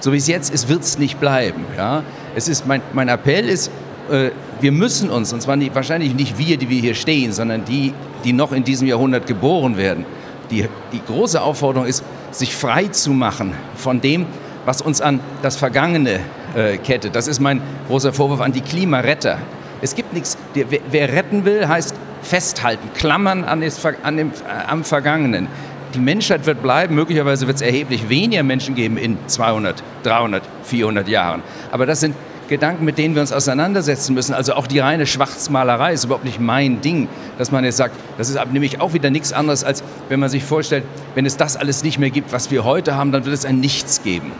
So 0.00 0.12
wie 0.12 0.16
es 0.16 0.26
jetzt 0.26 0.52
ist, 0.52 0.68
wird 0.68 0.82
es 0.82 0.98
nicht 0.98 1.20
bleiben. 1.20 1.64
Ja? 1.76 2.02
Es 2.34 2.48
ist 2.48 2.66
mein, 2.66 2.82
mein 2.92 3.08
Appell 3.08 3.48
ist, 3.48 3.70
äh, 4.10 4.30
wir 4.60 4.72
müssen 4.72 5.10
uns, 5.10 5.32
und 5.32 5.40
zwar 5.40 5.56
nicht, 5.56 5.74
wahrscheinlich 5.74 6.14
nicht 6.14 6.38
wir, 6.38 6.56
die 6.56 6.68
wir 6.68 6.80
hier 6.80 6.94
stehen, 6.94 7.32
sondern 7.32 7.64
die, 7.64 7.94
die 8.24 8.32
noch 8.32 8.52
in 8.52 8.64
diesem 8.64 8.88
Jahrhundert 8.88 9.26
geboren 9.26 9.76
werden. 9.76 10.04
Die, 10.50 10.66
die 10.92 11.00
große 11.06 11.40
Aufforderung 11.40 11.86
ist, 11.86 12.02
sich 12.32 12.54
frei 12.56 12.86
zu 12.88 13.12
machen 13.12 13.54
von 13.76 14.00
dem, 14.00 14.26
was 14.64 14.82
uns 14.82 15.00
an 15.00 15.20
das 15.42 15.56
Vergangene 15.56 16.20
äh, 16.54 16.78
kettet. 16.78 17.14
Das 17.14 17.28
ist 17.28 17.40
mein 17.40 17.60
großer 17.88 18.12
Vorwurf 18.12 18.40
an 18.40 18.52
die 18.52 18.60
Klimaretter. 18.60 19.38
Es 19.80 19.94
gibt 19.94 20.12
nichts, 20.12 20.36
wer, 20.54 20.66
wer 20.90 21.12
retten 21.12 21.44
will, 21.44 21.66
heißt 21.66 21.94
festhalten, 22.22 22.90
klammern 22.94 23.44
an, 23.44 23.60
des, 23.60 23.84
an 24.02 24.16
dem, 24.16 24.30
äh, 24.30 24.70
am 24.70 24.84
Vergangenen. 24.84 25.48
Die 25.94 25.98
Menschheit 25.98 26.46
wird 26.46 26.62
bleiben, 26.62 26.94
möglicherweise 26.94 27.46
wird 27.46 27.56
es 27.56 27.62
erheblich 27.62 28.08
weniger 28.08 28.42
Menschen 28.42 28.74
geben 28.74 28.96
in 28.96 29.18
200, 29.26 29.82
300, 30.04 30.42
400 30.62 31.08
Jahren. 31.08 31.42
Aber 31.70 31.84
das 31.84 32.00
sind 32.00 32.14
Gedanken, 32.48 32.84
mit 32.84 32.98
denen 32.98 33.14
wir 33.14 33.22
uns 33.22 33.32
auseinandersetzen 33.32 34.14
müssen. 34.14 34.34
Also 34.34 34.54
auch 34.54 34.66
die 34.66 34.78
reine 34.78 35.06
Schwarzmalerei 35.06 35.92
ist 35.92 36.04
überhaupt 36.04 36.24
nicht 36.24 36.40
mein 36.40 36.80
Ding, 36.80 37.08
dass 37.38 37.50
man 37.50 37.64
jetzt 37.64 37.76
sagt, 37.76 37.94
das 38.18 38.28
ist 38.28 38.38
nämlich 38.52 38.80
auch 38.80 38.92
wieder 38.92 39.10
nichts 39.10 39.32
anderes, 39.32 39.64
als 39.64 39.82
wenn 40.08 40.20
man 40.20 40.28
sich 40.28 40.44
vorstellt, 40.44 40.84
wenn 41.14 41.26
es 41.26 41.36
das 41.36 41.56
alles 41.56 41.82
nicht 41.82 41.98
mehr 41.98 42.10
gibt, 42.10 42.32
was 42.32 42.50
wir 42.50 42.64
heute 42.64 42.94
haben, 42.94 43.12
dann 43.12 43.24
wird 43.24 43.34
es 43.34 43.44
ein 43.44 43.60
Nichts 43.60 44.02
geben. 44.02 44.32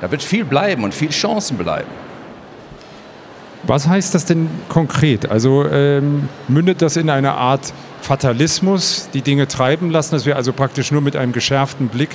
Da 0.00 0.10
wird 0.10 0.22
viel 0.22 0.44
bleiben 0.44 0.84
und 0.84 0.94
viel 0.94 1.10
Chancen 1.10 1.56
bleiben. 1.56 1.88
Was 3.64 3.88
heißt 3.88 4.14
das 4.14 4.24
denn 4.24 4.48
konkret? 4.68 5.30
Also 5.30 5.66
ähm, 5.66 6.28
mündet 6.46 6.80
das 6.80 6.96
in 6.96 7.10
eine 7.10 7.32
Art 7.32 7.72
Fatalismus, 8.00 9.08
die 9.12 9.22
Dinge 9.22 9.48
treiben 9.48 9.90
lassen, 9.90 10.14
dass 10.14 10.26
wir 10.26 10.36
also 10.36 10.52
praktisch 10.52 10.92
nur 10.92 11.00
mit 11.00 11.16
einem 11.16 11.32
geschärften 11.32 11.88
Blick 11.88 12.10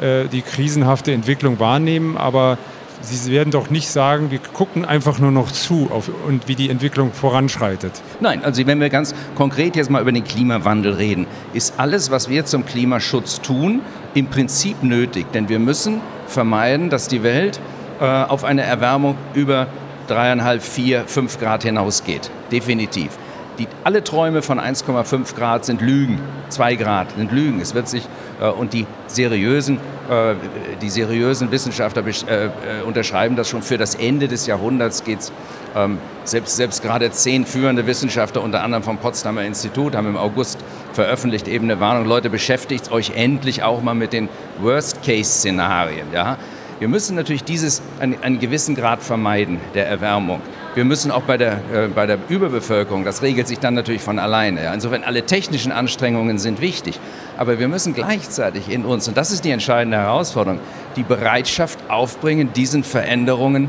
äh, 0.00 0.28
die 0.28 0.42
krisenhafte 0.42 1.12
Entwicklung 1.12 1.58
wahrnehmen, 1.58 2.16
aber 2.16 2.58
Sie 3.04 3.30
werden 3.30 3.50
doch 3.50 3.68
nicht 3.68 3.90
sagen, 3.90 4.30
wir 4.30 4.38
gucken 4.38 4.86
einfach 4.86 5.18
nur 5.18 5.30
noch 5.30 5.52
zu 5.52 5.90
auf, 5.90 6.10
und 6.26 6.48
wie 6.48 6.54
die 6.54 6.70
Entwicklung 6.70 7.12
voranschreitet. 7.12 7.92
Nein, 8.20 8.42
also 8.42 8.66
wenn 8.66 8.80
wir 8.80 8.88
ganz 8.88 9.14
konkret 9.34 9.76
jetzt 9.76 9.90
mal 9.90 10.00
über 10.00 10.12
den 10.12 10.24
Klimawandel 10.24 10.94
reden, 10.94 11.26
ist 11.52 11.74
alles, 11.76 12.10
was 12.10 12.30
wir 12.30 12.46
zum 12.46 12.64
Klimaschutz 12.64 13.42
tun, 13.42 13.82
im 14.14 14.28
Prinzip 14.28 14.82
nötig. 14.82 15.26
Denn 15.32 15.50
wir 15.50 15.58
müssen 15.58 16.00
vermeiden, 16.26 16.90
dass 16.90 17.08
die 17.08 17.22
Welt 17.22 17.60
äh, 18.00 18.04
auf 18.04 18.44
eine 18.44 18.62
Erwärmung 18.62 19.16
über 19.34 19.66
dreieinhalb, 20.06 20.62
vier, 20.62 21.04
fünf 21.06 21.38
Grad 21.38 21.62
hinausgeht. 21.62 22.30
Definitiv. 22.52 23.10
Die, 23.58 23.68
alle 23.84 24.02
Träume 24.02 24.42
von 24.42 24.58
1,5 24.58 25.36
Grad 25.36 25.64
sind 25.64 25.80
Lügen. 25.80 26.20
2 26.48 26.74
Grad 26.74 27.12
sind 27.16 27.30
Lügen. 27.30 27.60
Es 27.60 27.74
wird 27.74 27.88
sich 27.88 28.04
äh, 28.40 28.48
und 28.48 28.72
die 28.72 28.86
seriösen, 29.06 29.78
äh, 30.10 30.34
die 30.82 30.90
seriösen 30.90 31.52
Wissenschaftler 31.52 32.04
äh, 32.04 32.46
äh, 32.46 32.50
unterschreiben 32.84 33.36
das 33.36 33.48
schon 33.48 33.62
für 33.62 33.78
das 33.78 33.94
Ende 33.94 34.26
des 34.26 34.46
Jahrhunderts 34.46 35.04
geht 35.04 35.20
es. 35.20 35.32
Ähm, 35.76 35.98
selbst, 36.24 36.56
selbst 36.56 36.82
gerade 36.82 37.10
zehn 37.12 37.46
führende 37.46 37.86
Wissenschaftler, 37.86 38.42
unter 38.42 38.62
anderem 38.62 38.82
vom 38.82 38.98
Potsdamer 38.98 39.42
Institut, 39.42 39.94
haben 39.94 40.08
im 40.08 40.16
August 40.16 40.58
veröffentlicht 40.94 41.48
eben 41.48 41.64
eine 41.64 41.80
Warnung, 41.80 42.06
Leute, 42.06 42.30
beschäftigt 42.30 42.90
euch 42.90 43.12
endlich 43.14 43.62
auch 43.62 43.82
mal 43.82 43.94
mit 43.94 44.12
den 44.12 44.28
Worst-Case-Szenarien. 44.60 46.06
Ja? 46.12 46.38
Wir 46.78 46.88
müssen 46.88 47.16
natürlich 47.16 47.44
dieses 47.44 47.82
einen, 48.00 48.22
einen 48.22 48.38
gewissen 48.38 48.74
Grad 48.74 49.02
vermeiden 49.02 49.58
der 49.74 49.88
Erwärmung. 49.88 50.40
Wir 50.74 50.84
müssen 50.84 51.10
auch 51.10 51.22
bei 51.22 51.36
der, 51.36 51.52
äh, 51.72 51.88
bei 51.94 52.06
der 52.06 52.18
Überbevölkerung, 52.28 53.04
das 53.04 53.22
regelt 53.22 53.46
sich 53.46 53.58
dann 53.58 53.74
natürlich 53.74 54.02
von 54.02 54.18
alleine. 54.18 54.62
Ja? 54.64 54.74
Insofern 54.74 55.04
alle 55.04 55.24
technischen 55.24 55.72
Anstrengungen 55.72 56.38
sind 56.38 56.60
wichtig. 56.60 56.98
Aber 57.36 57.58
wir 57.58 57.68
müssen 57.68 57.94
gleichzeitig 57.94 58.68
in 58.68 58.84
uns, 58.84 59.08
und 59.08 59.16
das 59.16 59.32
ist 59.32 59.44
die 59.44 59.50
entscheidende 59.50 59.98
Herausforderung, 59.98 60.60
die 60.96 61.02
Bereitschaft 61.02 61.78
aufbringen, 61.88 62.52
diesen 62.54 62.84
Veränderungen 62.84 63.68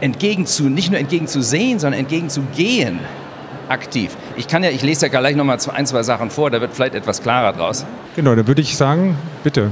entgegenzu, 0.00 0.64
nicht 0.64 0.90
nur 0.90 1.00
entgegenzusehen, 1.00 1.78
sondern 1.78 2.00
entgegenzugehen 2.00 3.00
aktiv. 3.74 4.16
Ich 4.36 4.48
kann 4.48 4.64
ja, 4.64 4.70
ich 4.70 4.82
lese 4.82 5.06
ja 5.06 5.20
gleich 5.20 5.36
nochmal 5.36 5.58
ein, 5.74 5.86
zwei 5.86 6.02
Sachen 6.02 6.30
vor, 6.30 6.50
da 6.50 6.60
wird 6.60 6.72
vielleicht 6.72 6.94
etwas 6.94 7.20
klarer 7.20 7.52
draus. 7.52 7.84
Genau, 8.16 8.34
da 8.34 8.46
würde 8.46 8.62
ich 8.62 8.76
sagen, 8.76 9.18
bitte. 9.42 9.70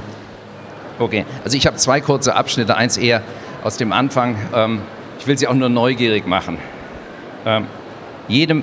Okay, 0.98 1.24
also 1.44 1.56
ich 1.56 1.66
habe 1.66 1.76
zwei 1.76 2.00
kurze 2.00 2.34
Abschnitte, 2.34 2.76
eins 2.76 2.96
eher 2.96 3.22
aus 3.64 3.76
dem 3.76 3.92
Anfang. 3.92 4.36
Ähm, 4.54 4.80
ich 5.18 5.26
will 5.26 5.38
Sie 5.38 5.46
auch 5.46 5.54
nur 5.54 5.68
neugierig 5.68 6.26
machen. 6.26 6.58
Ähm, 7.46 7.66
jedem, 8.28 8.62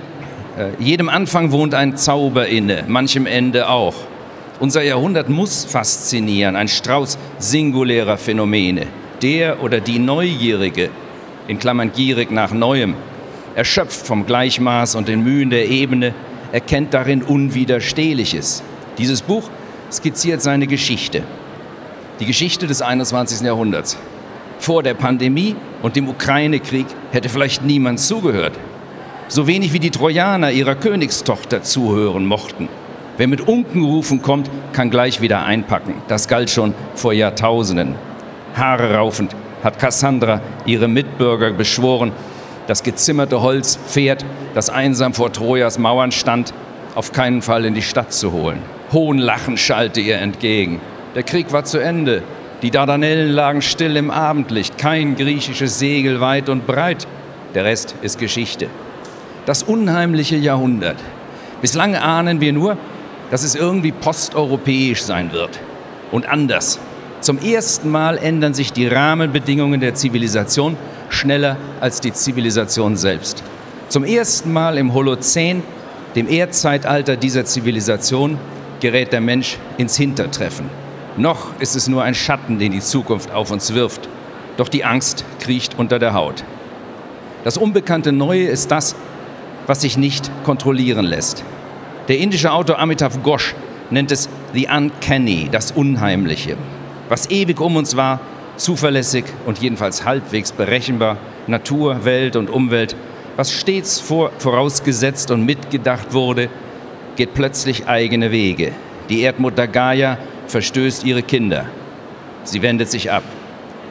äh, 0.58 0.82
jedem 0.84 1.10
Anfang 1.10 1.52
wohnt 1.52 1.74
ein 1.74 1.98
Zauber 1.98 2.48
inne, 2.48 2.84
manchem 2.88 3.26
Ende 3.26 3.70
auch. 3.70 3.96
Unser 4.60 4.84
Jahrhundert 4.84 5.30
muss 5.30 5.64
faszinieren, 5.64 6.58
ein 6.58 6.68
Strauß 6.68 7.18
singulärer 7.40 8.18
Phänomene. 8.18 8.88
Der 9.22 9.64
oder 9.64 9.80
die 9.80 10.00
Neugierige, 10.00 10.90
in 11.48 11.60
Klammern 11.60 11.92
gierig 11.94 12.30
nach 12.30 12.52
Neuem, 12.52 12.96
erschöpft 13.56 14.06
vom 14.06 14.26
Gleichmaß 14.26 14.96
und 14.96 15.08
den 15.08 15.24
Mühen 15.24 15.50
der 15.50 15.70
Ebene, 15.70 16.14
erkennt 16.52 16.94
darin 16.94 17.24
Unwiderstehliches. 17.24 18.64
Dieses 18.98 19.22
Buch 19.22 19.50
skizziert 19.92 20.42
seine 20.42 20.68
Geschichte. 20.68 21.24
Die 22.20 22.26
Geschichte 22.26 22.68
des 22.68 22.82
21. 22.82 23.42
Jahrhunderts. 23.42 23.98
Vor 24.60 24.84
der 24.84 24.94
Pandemie 24.94 25.56
und 25.82 25.96
dem 25.96 26.10
Ukraine-Krieg 26.10 26.86
hätte 27.12 27.30
vielleicht 27.30 27.64
niemand 27.64 28.00
zugehört. 28.00 28.54
So 29.30 29.48
wenig 29.48 29.74
wie 29.74 29.80
die 29.80 29.92
Trojaner 29.92 30.52
ihrer 30.52 30.76
Königstochter 30.76 31.64
zuhören 31.64 32.26
mochten. 32.26 32.68
Wer 33.18 33.28
mit 33.28 33.42
Unkenrufen 33.48 34.22
kommt, 34.22 34.50
kann 34.74 34.90
gleich 34.90 35.22
wieder 35.22 35.44
einpacken. 35.44 35.94
Das 36.08 36.28
galt 36.28 36.50
schon 36.50 36.74
vor 36.96 37.14
Jahrtausenden. 37.14 37.96
Haare 38.56 38.96
raufend 38.96 39.36
hat 39.64 39.78
Cassandra 39.78 40.42
ihre 40.66 40.88
Mitbürger 40.88 41.52
beschworen, 41.52 42.12
das 42.70 42.84
gezimmerte 42.84 43.42
Holzpferd, 43.42 44.24
das 44.54 44.70
einsam 44.70 45.16
vor 45.16 45.34
Trojas 45.34 45.80
Mauern 45.80 46.12
stand, 46.12 46.54
auf 46.94 47.12
keinen 47.12 47.42
Fall 47.42 47.66
in 47.66 47.74
die 47.74 47.82
Stadt 47.82 48.14
zu 48.14 48.32
holen. 48.32 48.60
Hohnlachen 48.94 49.58
schallte 49.58 50.02
ihr 50.02 50.20
entgegen. 50.20 50.80
Der 51.16 51.24
Krieg 51.24 51.52
war 51.52 51.64
zu 51.64 51.80
Ende. 51.80 52.22
Die 52.62 52.70
Dardanellen 52.70 53.32
lagen 53.32 53.64
still 53.64 53.98
im 53.98 54.12
Abendlicht. 54.12 54.78
Kein 54.78 55.16
griechisches 55.16 55.80
Segel 55.80 56.22
weit 56.22 56.48
und 56.48 56.68
breit. 56.68 57.08
Der 57.56 57.66
Rest 57.66 57.96
ist 58.04 58.20
Geschichte. 58.20 58.68
Das 59.48 59.64
unheimliche 59.64 60.36
Jahrhundert. 60.36 60.98
Bislang 61.62 61.96
ahnen 61.96 62.40
wir 62.40 62.54
nur, 62.54 62.78
dass 63.32 63.44
es 63.44 63.56
irgendwie 63.56 63.92
posteuropäisch 63.92 65.02
sein 65.02 65.32
wird 65.32 65.60
und 66.12 66.30
anders. 66.30 66.80
Zum 67.22 67.40
ersten 67.40 67.90
Mal 67.90 68.20
ändern 68.20 68.54
sich 68.54 68.72
die 68.72 68.88
Rahmenbedingungen 68.88 69.80
der 69.80 69.96
Zivilisation 69.96 70.78
schneller 71.10 71.58
als 71.80 72.02
die 72.02 72.14
Zivilisation 72.14 72.98
selbst. 72.98 73.44
Zum 73.90 74.04
ersten 74.04 74.54
Mal 74.54 74.78
im 74.78 74.94
Holozän, 74.94 75.64
dem 76.16 76.28
Erdzeitalter 76.28 77.18
dieser 77.18 77.46
Zivilisation, 77.46 78.38
gerät 78.80 79.12
der 79.14 79.22
Mensch 79.22 79.58
ins 79.78 79.98
Hintertreffen. 79.98 80.70
Noch 81.18 81.60
ist 81.60 81.76
es 81.76 81.88
nur 81.88 82.04
ein 82.04 82.16
Schatten, 82.16 82.60
den 82.60 82.72
die 82.72 82.80
Zukunft 82.80 83.32
auf 83.32 83.52
uns 83.52 83.74
wirft. 83.74 84.08
Doch 84.58 84.70
die 84.70 84.86
Angst 84.86 85.26
kriecht 85.40 85.78
unter 85.78 86.00
der 86.00 86.14
Haut. 86.14 86.44
Das 87.44 87.58
unbekannte 87.58 88.12
Neue 88.12 88.48
ist 88.48 88.72
das, 88.72 88.96
was 89.68 89.82
sich 89.82 89.98
nicht 89.98 90.30
kontrollieren 90.44 91.06
lässt. 91.06 91.44
Der 92.08 92.18
indische 92.18 92.52
Autor 92.52 92.80
Amitav 92.80 93.22
Ghosh 93.24 93.56
nennt 93.90 94.12
es 94.12 94.30
The 94.54 94.68
Uncanny, 94.68 95.50
das 95.52 95.72
Unheimliche. 95.72 96.58
Was 97.08 97.30
ewig 97.30 97.60
um 97.60 97.76
uns 97.76 97.96
war, 97.96 98.20
zuverlässig 98.60 99.26
und 99.46 99.60
jedenfalls 99.60 100.06
halbwegs 100.06 100.52
berechenbar, 100.52 101.18
Natur, 101.48 102.06
Welt 102.06 102.36
und 102.36 102.50
Umwelt, 102.50 102.96
was 103.36 103.52
stets 103.52 104.00
vor, 104.00 104.32
vorausgesetzt 104.38 105.32
und 105.32 105.46
mitgedacht 105.46 106.14
wurde, 106.14 106.50
geht 107.16 107.34
plötzlich 107.34 107.88
eigene 107.88 108.32
Wege. 108.32 108.74
Die 109.10 109.22
Erdmutter 109.22 109.68
Gaia 109.68 110.18
verstößt 110.48 111.06
ihre 111.06 111.24
Kinder. 111.24 111.66
Sie 112.44 112.62
wendet 112.62 112.90
sich 112.90 113.12
ab. 113.12 113.24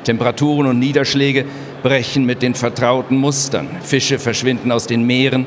Temperaturen 0.04 0.66
und 0.66 0.78
Niederschläge 0.78 1.44
brechen 1.82 2.24
mit 2.24 2.42
den 2.42 2.54
vertrauten 2.54 3.16
Mustern. 3.16 3.68
Fische 3.82 4.18
verschwinden 4.18 4.72
aus 4.72 4.86
den 4.86 5.04
Meeren, 5.04 5.46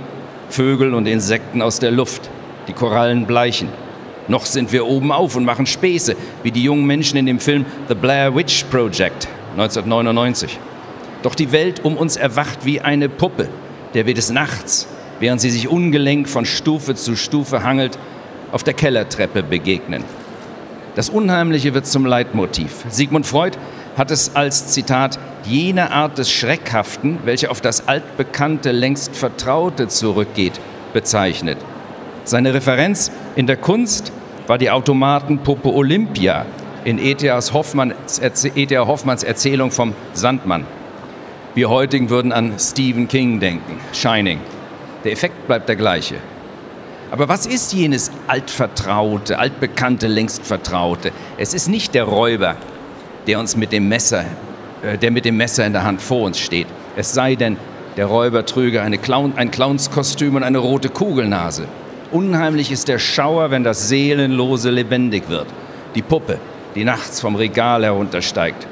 Vögel 0.49 0.93
und 0.93 1.07
Insekten 1.07 1.61
aus 1.61 1.79
der 1.79 1.91
Luft. 1.91 2.29
Die 2.67 2.73
Korallen 2.73 3.25
bleichen. 3.25 3.69
Noch 4.31 4.45
sind 4.45 4.71
wir 4.71 4.87
oben 4.87 5.11
auf 5.11 5.35
und 5.35 5.43
machen 5.43 5.65
Späße, 5.65 6.15
wie 6.41 6.51
die 6.51 6.63
jungen 6.63 6.85
Menschen 6.85 7.17
in 7.17 7.25
dem 7.25 7.41
Film 7.41 7.65
The 7.89 7.95
Blair 7.95 8.33
Witch 8.33 8.63
Project 8.71 9.27
1999. 9.57 10.57
Doch 11.21 11.35
die 11.35 11.51
Welt 11.51 11.83
um 11.83 11.97
uns 11.97 12.15
erwacht 12.15 12.59
wie 12.63 12.79
eine 12.79 13.09
Puppe, 13.09 13.49
der 13.93 14.05
wir 14.05 14.13
des 14.13 14.29
Nachts, 14.29 14.87
während 15.19 15.41
sie 15.41 15.49
sich 15.49 15.67
ungelenk 15.67 16.29
von 16.29 16.45
Stufe 16.45 16.95
zu 16.95 17.17
Stufe 17.17 17.63
hangelt, 17.63 17.99
auf 18.53 18.63
der 18.63 18.73
Kellertreppe 18.73 19.43
begegnen. 19.43 20.05
Das 20.95 21.09
Unheimliche 21.09 21.73
wird 21.73 21.85
zum 21.85 22.05
Leitmotiv. 22.05 22.85
Sigmund 22.87 23.25
Freud 23.25 23.57
hat 23.97 24.11
es 24.11 24.33
als 24.33 24.67
Zitat 24.67 25.19
jene 25.43 25.91
Art 25.91 26.17
des 26.17 26.31
Schreckhaften, 26.31 27.19
welche 27.25 27.51
auf 27.51 27.59
das 27.59 27.89
altbekannte, 27.89 28.71
längst 28.71 29.13
Vertraute 29.13 29.89
zurückgeht, 29.89 30.57
bezeichnet. 30.93 31.57
Seine 32.23 32.53
Referenz 32.53 33.11
in 33.35 33.45
der 33.45 33.57
Kunst 33.57 34.13
war 34.51 34.57
die 34.57 34.69
Automatenpuppe 34.69 35.73
Olympia 35.73 36.45
in 36.83 36.99
E.T.A. 36.99 37.39
Hoffmanns, 37.53 38.19
e 38.19 38.77
Hoffmanns 38.79 39.23
Erzählung 39.23 39.71
vom 39.71 39.93
Sandmann. 40.11 40.65
Wir 41.55 41.69
heutigen 41.69 42.09
würden 42.09 42.33
an 42.33 42.55
Stephen 42.59 43.07
King 43.07 43.39
denken, 43.39 43.79
Shining. 43.93 44.41
Der 45.05 45.13
Effekt 45.13 45.47
bleibt 45.47 45.69
der 45.69 45.77
gleiche. 45.77 46.15
Aber 47.11 47.29
was 47.29 47.45
ist 47.45 47.71
jenes 47.71 48.11
altvertraute, 48.27 49.39
altbekannte, 49.39 50.07
längst 50.07 50.45
vertraute? 50.45 51.13
Es 51.37 51.53
ist 51.53 51.69
nicht 51.69 51.95
der 51.95 52.03
Räuber, 52.03 52.57
der 53.27 53.39
uns 53.39 53.55
mit 53.55 53.71
dem 53.71 53.87
Messer, 53.87 54.25
äh, 54.83 54.97
der 54.97 55.11
mit 55.11 55.23
dem 55.23 55.37
Messer 55.37 55.65
in 55.65 55.71
der 55.71 55.85
Hand 55.85 56.01
vor 56.01 56.23
uns 56.23 56.37
steht. 56.37 56.67
Es 56.97 57.13
sei 57.13 57.35
denn, 57.35 57.55
der 57.95 58.07
Räuber 58.07 58.45
trüge 58.45 58.81
eine 58.81 58.97
Clown, 58.97 59.31
ein 59.37 59.49
Clownskostüm 59.49 60.35
und 60.35 60.43
eine 60.43 60.57
rote 60.57 60.89
Kugelnase. 60.89 61.69
Unheimlich 62.11 62.71
ist 62.71 62.89
der 62.89 62.99
Schauer, 62.99 63.51
wenn 63.51 63.63
das 63.63 63.87
Seelenlose 63.87 64.69
lebendig 64.69 65.29
wird. 65.29 65.47
Die 65.95 66.01
Puppe, 66.01 66.39
die 66.75 66.83
nachts 66.83 67.21
vom 67.21 67.35
Regal 67.35 67.85
heruntersteigt. 67.85 68.67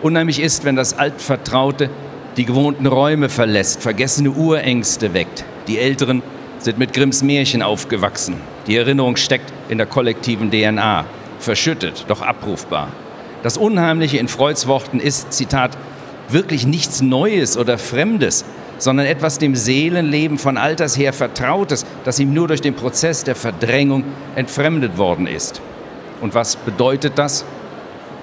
Unheimlich 0.00 0.40
ist, 0.40 0.64
wenn 0.64 0.76
das 0.76 0.96
Altvertraute 0.96 1.90
die 2.36 2.44
gewohnten 2.44 2.86
Räume 2.86 3.28
verlässt, 3.28 3.82
vergessene 3.82 4.30
Urängste 4.30 5.12
weckt. 5.12 5.44
Die 5.66 5.78
Älteren 5.78 6.22
sind 6.58 6.78
mit 6.78 6.92
Grimms 6.92 7.24
Märchen 7.24 7.62
aufgewachsen. 7.62 8.36
Die 8.68 8.76
Erinnerung 8.76 9.16
steckt 9.16 9.52
in 9.68 9.78
der 9.78 9.88
kollektiven 9.88 10.52
DNA. 10.52 11.04
Verschüttet, 11.40 12.04
doch 12.06 12.22
abrufbar. 12.22 12.88
Das 13.42 13.56
Unheimliche 13.56 14.18
in 14.18 14.28
Freuds 14.28 14.68
Worten 14.68 15.00
ist, 15.00 15.32
Zitat, 15.32 15.76
wirklich 16.28 16.64
nichts 16.64 17.02
Neues 17.02 17.58
oder 17.58 17.76
Fremdes, 17.76 18.44
sondern 18.78 19.06
etwas 19.06 19.38
dem 19.38 19.54
Seelenleben 19.54 20.38
von 20.38 20.56
alters 20.56 20.96
her 20.98 21.12
Vertrautes, 21.12 21.84
das 22.04 22.18
ihm 22.18 22.34
nur 22.34 22.48
durch 22.48 22.60
den 22.60 22.74
Prozess 22.74 23.24
der 23.24 23.34
Verdrängung 23.34 24.04
entfremdet 24.36 24.98
worden 24.98 25.26
ist. 25.26 25.60
Und 26.20 26.34
was 26.34 26.56
bedeutet 26.56 27.14
das? 27.16 27.44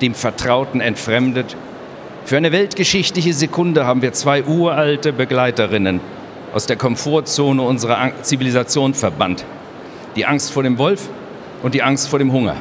Dem 0.01 0.13
Vertrauten 0.13 0.81
entfremdet? 0.81 1.55
Für 2.25 2.37
eine 2.37 2.51
weltgeschichtliche 2.51 3.33
Sekunde 3.33 3.85
haben 3.85 4.01
wir 4.01 4.13
zwei 4.13 4.43
uralte 4.43 5.13
Begleiterinnen 5.13 5.99
aus 6.53 6.65
der 6.65 6.75
Komfortzone 6.75 7.61
unserer 7.61 8.11
Zivilisation 8.21 8.93
verbannt. 8.93 9.45
Die 10.15 10.25
Angst 10.25 10.51
vor 10.51 10.63
dem 10.63 10.77
Wolf 10.77 11.09
und 11.63 11.73
die 11.73 11.83
Angst 11.83 12.09
vor 12.09 12.19
dem 12.19 12.31
Hunger. 12.31 12.57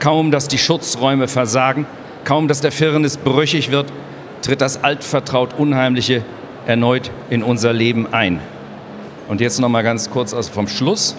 Kaum, 0.00 0.30
dass 0.30 0.48
die 0.48 0.58
Schutzräume 0.58 1.28
versagen, 1.28 1.86
kaum, 2.24 2.48
dass 2.48 2.60
der 2.60 2.72
Firnis 2.72 3.16
brüchig 3.16 3.70
wird, 3.70 3.92
tritt 4.42 4.60
das 4.60 4.82
altvertraut 4.82 5.54
Unheimliche 5.58 6.24
erneut 6.66 7.10
in 7.30 7.42
unser 7.42 7.72
Leben 7.72 8.12
ein. 8.12 8.40
Und 9.28 9.40
jetzt 9.40 9.60
noch 9.60 9.68
mal 9.68 9.82
ganz 9.82 10.10
kurz 10.10 10.34
vom 10.48 10.68
Schluss. 10.68 11.16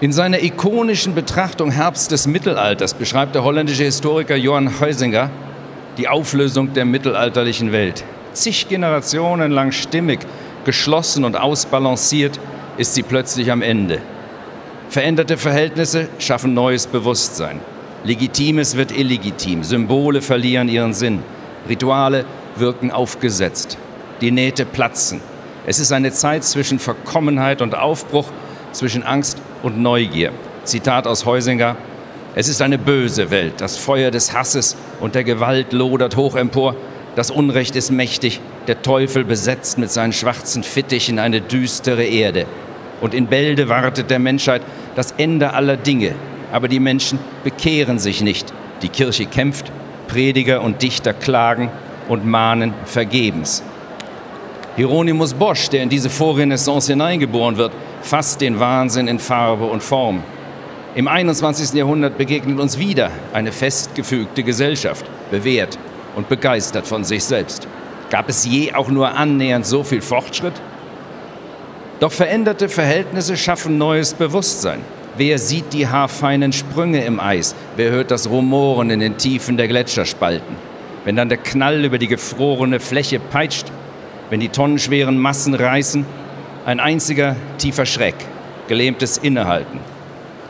In 0.00 0.12
seiner 0.12 0.42
ikonischen 0.42 1.14
Betrachtung 1.14 1.70
Herbst 1.70 2.12
des 2.12 2.26
Mittelalters 2.26 2.94
beschreibt 2.94 3.34
der 3.34 3.42
holländische 3.42 3.84
Historiker 3.84 4.36
Johann 4.36 4.80
Heusinger 4.80 5.30
die 5.96 6.06
Auflösung 6.06 6.72
der 6.72 6.84
mittelalterlichen 6.84 7.72
Welt. 7.72 8.04
Zig 8.32 8.68
Generationen 8.68 9.50
lang 9.50 9.72
stimmig, 9.72 10.20
geschlossen 10.64 11.24
und 11.24 11.36
ausbalanciert 11.36 12.38
ist 12.76 12.94
sie 12.94 13.02
plötzlich 13.02 13.50
am 13.50 13.62
Ende. 13.62 14.00
Veränderte 14.88 15.36
Verhältnisse 15.36 16.08
schaffen 16.18 16.54
neues 16.54 16.86
Bewusstsein. 16.86 17.60
Legitimes 18.04 18.76
wird 18.76 18.96
illegitim, 18.96 19.64
Symbole 19.64 20.22
verlieren 20.22 20.68
ihren 20.68 20.94
Sinn, 20.94 21.24
Rituale 21.68 22.24
wirken 22.60 22.90
aufgesetzt, 22.90 23.78
die 24.20 24.30
Nähte 24.30 24.64
platzen. 24.66 25.20
Es 25.66 25.78
ist 25.78 25.92
eine 25.92 26.12
Zeit 26.12 26.44
zwischen 26.44 26.78
Verkommenheit 26.78 27.60
und 27.60 27.74
Aufbruch, 27.74 28.26
zwischen 28.72 29.02
Angst 29.02 29.38
und 29.62 29.78
Neugier. 29.78 30.32
Zitat 30.64 31.06
aus 31.06 31.24
Heusinger. 31.26 31.76
Es 32.34 32.48
ist 32.48 32.62
eine 32.62 32.78
böse 32.78 33.30
Welt. 33.30 33.54
Das 33.58 33.76
Feuer 33.76 34.10
des 34.10 34.32
Hasses 34.32 34.76
und 35.00 35.14
der 35.14 35.24
Gewalt 35.24 35.72
lodert 35.72 36.16
hoch 36.16 36.36
empor. 36.36 36.74
Das 37.16 37.30
Unrecht 37.30 37.74
ist 37.76 37.90
mächtig. 37.90 38.40
Der 38.66 38.82
Teufel 38.82 39.24
besetzt 39.24 39.78
mit 39.78 39.90
seinen 39.90 40.12
schwarzen 40.12 40.62
Fittichen 40.62 41.18
eine 41.18 41.40
düstere 41.40 42.04
Erde. 42.04 42.46
Und 43.00 43.14
in 43.14 43.26
Bälde 43.26 43.68
wartet 43.68 44.10
der 44.10 44.18
Menschheit 44.18 44.62
das 44.94 45.12
Ende 45.16 45.52
aller 45.52 45.76
Dinge. 45.76 46.14
Aber 46.52 46.68
die 46.68 46.80
Menschen 46.80 47.18
bekehren 47.44 47.98
sich 47.98 48.22
nicht. 48.22 48.52
Die 48.82 48.88
Kirche 48.88 49.26
kämpft, 49.26 49.72
Prediger 50.06 50.62
und 50.62 50.82
Dichter 50.82 51.12
klagen 51.12 51.70
und 52.08 52.24
mahnen 52.26 52.74
vergebens. 52.84 53.62
Hieronymus 54.76 55.34
Bosch, 55.34 55.68
der 55.68 55.82
in 55.82 55.88
diese 55.88 56.10
Vorrenaissance 56.10 56.92
hineingeboren 56.92 57.56
wird, 57.56 57.72
fasst 58.02 58.40
den 58.40 58.60
Wahnsinn 58.60 59.08
in 59.08 59.18
Farbe 59.18 59.64
und 59.64 59.82
Form. 59.82 60.22
Im 60.94 61.08
21. 61.08 61.74
Jahrhundert 61.74 62.16
begegnet 62.16 62.58
uns 62.58 62.78
wieder 62.78 63.10
eine 63.32 63.52
festgefügte 63.52 64.42
Gesellschaft, 64.42 65.04
bewährt 65.30 65.78
und 66.16 66.28
begeistert 66.28 66.86
von 66.86 67.04
sich 67.04 67.24
selbst. 67.24 67.68
Gab 68.10 68.28
es 68.28 68.46
je 68.46 68.72
auch 68.72 68.88
nur 68.88 69.14
annähernd 69.14 69.66
so 69.66 69.82
viel 69.82 70.00
Fortschritt? 70.00 70.54
Doch 72.00 72.12
veränderte 72.12 72.68
Verhältnisse 72.68 73.36
schaffen 73.36 73.76
neues 73.76 74.14
Bewusstsein. 74.14 74.80
Wer 75.16 75.38
sieht 75.38 75.72
die 75.72 75.88
haarfeinen 75.88 76.52
Sprünge 76.52 77.04
im 77.04 77.18
Eis? 77.18 77.56
Wer 77.76 77.90
hört 77.90 78.12
das 78.12 78.30
Rumoren 78.30 78.90
in 78.90 79.00
den 79.00 79.18
Tiefen 79.18 79.56
der 79.56 79.66
Gletscherspalten? 79.66 80.67
Wenn 81.08 81.16
dann 81.16 81.30
der 81.30 81.38
Knall 81.38 81.86
über 81.86 81.96
die 81.96 82.06
gefrorene 82.06 82.80
Fläche 82.80 83.18
peitscht, 83.18 83.72
wenn 84.28 84.40
die 84.40 84.50
tonnenschweren 84.50 85.16
Massen 85.16 85.54
reißen, 85.54 86.04
ein 86.66 86.80
einziger 86.80 87.34
tiefer 87.56 87.86
Schreck, 87.86 88.14
gelähmtes 88.66 89.16
Innehalten. 89.16 89.80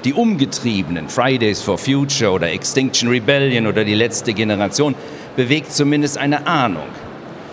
Die 0.03 0.15
Umgetriebenen, 0.15 1.09
Fridays 1.09 1.63
for 1.63 1.79
Future 1.79 2.33
oder 2.33 2.51
Extinction 2.51 3.09
Rebellion 3.09 3.69
oder 3.69 3.85
die 3.85 3.95
letzte 3.95 4.35
Generation, 4.35 4.97
bewegt 5.37 5.73
zumindest 5.73 6.19
eine 6.19 6.49
Ahnung. 6.49 6.89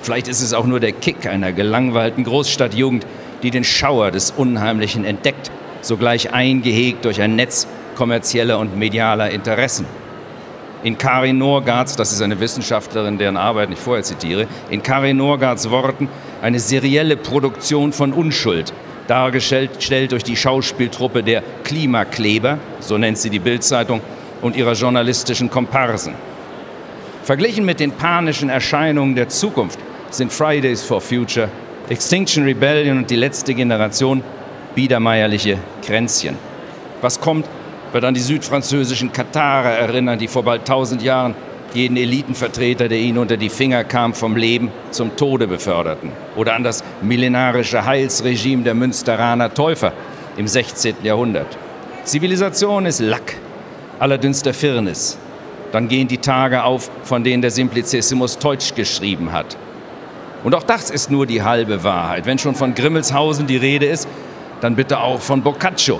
Vielleicht 0.01 0.27
ist 0.27 0.41
es 0.41 0.55
auch 0.55 0.65
nur 0.65 0.79
der 0.79 0.93
Kick 0.93 1.27
einer 1.27 1.53
gelangweilten 1.53 2.23
Großstadtjugend, 2.23 3.05
die 3.43 3.51
den 3.51 3.63
Schauer 3.63 4.09
des 4.09 4.31
Unheimlichen 4.31 5.05
entdeckt, 5.05 5.51
sogleich 5.81 6.33
eingehegt 6.33 7.05
durch 7.05 7.21
ein 7.21 7.35
Netz 7.35 7.67
kommerzieller 7.93 8.57
und 8.57 8.75
medialer 8.75 9.29
Interessen. 9.29 9.85
In 10.85 10.99
Karin 10.99 11.39
Norgards, 11.39 11.95
das 11.95 12.11
ist 12.11 12.21
eine 12.21 12.39
Wissenschaftlerin, 12.39 13.17
deren 13.17 13.37
Arbeit 13.37 13.71
ich 13.71 13.79
vorher 13.79 14.03
zitiere, 14.03 14.45
in 14.69 14.83
Karin 14.83 15.17
Norgards 15.17 15.71
Worten 15.71 16.07
eine 16.43 16.59
serielle 16.59 17.17
Produktion 17.17 17.91
von 17.91 18.13
Unschuld, 18.13 18.71
dargestellt 19.07 20.11
durch 20.11 20.23
die 20.23 20.35
Schauspieltruppe 20.35 21.23
der 21.23 21.41
Klimakleber, 21.63 22.59
so 22.81 22.99
nennt 22.99 23.17
sie 23.17 23.31
die 23.31 23.39
Bildzeitung, 23.39 23.99
und 24.43 24.55
ihrer 24.55 24.73
journalistischen 24.73 25.49
Komparsen. 25.49 26.13
Verglichen 27.23 27.65
mit 27.65 27.79
den 27.79 27.91
panischen 27.91 28.49
Erscheinungen 28.49 29.15
der 29.15 29.27
Zukunft 29.27 29.79
sind 30.11 30.31
Fridays 30.31 30.83
for 30.83 31.01
Future 31.01 31.49
Extinction 31.89 32.43
Rebellion 32.43 32.99
und 32.99 33.09
die 33.09 33.15
letzte 33.15 33.55
Generation 33.55 34.23
biedermeierliche 34.75 35.57
Kränzchen. 35.83 36.37
Was 37.01 37.19
kommt, 37.19 37.47
wird 37.91 38.03
an 38.03 38.13
die 38.13 38.19
südfranzösischen 38.19 39.11
Katarer 39.11 39.71
erinnern, 39.71 40.19
die 40.19 40.27
vor 40.27 40.43
bald 40.43 40.65
tausend 40.65 41.01
Jahren 41.01 41.35
jeden 41.73 41.97
Elitenvertreter, 41.97 42.87
der 42.87 42.99
ihnen 42.99 43.17
unter 43.17 43.37
die 43.37 43.49
Finger 43.49 43.83
kam, 43.83 44.13
vom 44.13 44.35
Leben 44.35 44.71
zum 44.91 45.15
Tode 45.15 45.47
beförderten. 45.47 46.11
Oder 46.35 46.55
an 46.55 46.63
das 46.63 46.83
millenarische 47.01 47.85
Heilsregime 47.85 48.63
der 48.63 48.73
Münsteraner 48.73 49.53
Täufer 49.53 49.93
im 50.37 50.47
16. 50.47 50.95
Jahrhundert. 51.03 51.57
Zivilisation 52.03 52.85
ist 52.85 52.99
Lack, 52.99 53.35
allerdünster 53.99 54.53
Firnis. 54.53 55.17
Dann 55.71 55.87
gehen 55.87 56.07
die 56.07 56.19
Tage 56.19 56.63
auf, 56.63 56.89
von 57.03 57.23
denen 57.23 57.41
der 57.41 57.51
Simplicissimus 57.51 58.37
Teutsch 58.37 58.75
geschrieben 58.75 59.33
hat. 59.33 59.57
Und 60.43 60.53
auch 60.53 60.63
das 60.63 60.91
ist 60.91 61.09
nur 61.09 61.25
die 61.25 61.41
halbe 61.41 61.83
Wahrheit. 61.83 62.25
Wenn 62.25 62.37
schon 62.37 62.55
von 62.55 62.75
Grimmelshausen 62.75 63.47
die 63.47 63.57
Rede 63.57 63.87
ist, 63.87 64.07
dann 64.61 64.75
bitte 64.75 64.99
auch 64.99 65.19
von 65.19 65.41
Boccaccio, 65.41 65.99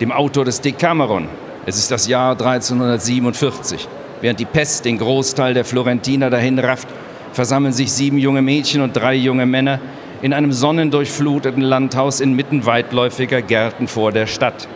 dem 0.00 0.12
Autor 0.12 0.44
des 0.44 0.60
Decameron. 0.60 1.28
Es 1.66 1.76
ist 1.76 1.90
das 1.90 2.06
Jahr 2.08 2.32
1347. 2.32 3.88
Während 4.20 4.40
die 4.40 4.44
Pest 4.44 4.84
den 4.84 4.98
Großteil 4.98 5.54
der 5.54 5.64
Florentiner 5.64 6.30
dahin 6.30 6.58
rafft, 6.58 6.88
versammeln 7.32 7.72
sich 7.72 7.92
sieben 7.92 8.18
junge 8.18 8.42
Mädchen 8.42 8.82
und 8.82 8.92
drei 8.92 9.14
junge 9.14 9.46
Männer 9.46 9.80
in 10.22 10.32
einem 10.32 10.52
sonnendurchfluteten 10.52 11.62
Landhaus 11.62 12.20
inmitten 12.20 12.64
weitläufiger 12.64 13.42
Gärten 13.42 13.88
vor 13.88 14.12
der 14.12 14.26
Stadt. 14.26 14.68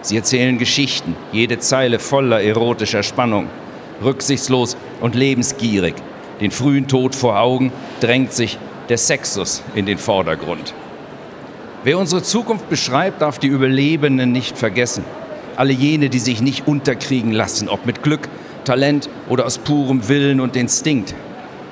Sie 0.00 0.16
erzählen 0.16 0.58
Geschichten, 0.58 1.16
jede 1.32 1.58
Zeile 1.58 1.98
voller 1.98 2.42
erotischer 2.42 3.02
Spannung. 3.02 3.48
Rücksichtslos 4.02 4.76
und 5.00 5.14
lebensgierig. 5.14 5.94
Den 6.40 6.50
frühen 6.50 6.88
Tod 6.88 7.14
vor 7.14 7.38
Augen 7.38 7.72
drängt 8.00 8.32
sich 8.32 8.58
der 8.88 8.98
Sexus 8.98 9.62
in 9.74 9.86
den 9.86 9.98
Vordergrund. 9.98 10.74
Wer 11.84 11.98
unsere 11.98 12.22
Zukunft 12.22 12.70
beschreibt, 12.70 13.20
darf 13.20 13.38
die 13.38 13.46
Überlebenden 13.48 14.32
nicht 14.32 14.56
vergessen. 14.56 15.04
Alle 15.54 15.74
jene, 15.74 16.08
die 16.08 16.18
sich 16.18 16.40
nicht 16.40 16.66
unterkriegen 16.66 17.30
lassen, 17.30 17.68
ob 17.68 17.84
mit 17.84 18.02
Glück, 18.02 18.30
Talent 18.64 19.10
oder 19.28 19.44
aus 19.44 19.58
purem 19.58 20.08
Willen 20.08 20.40
und 20.40 20.56
Instinkt. 20.56 21.14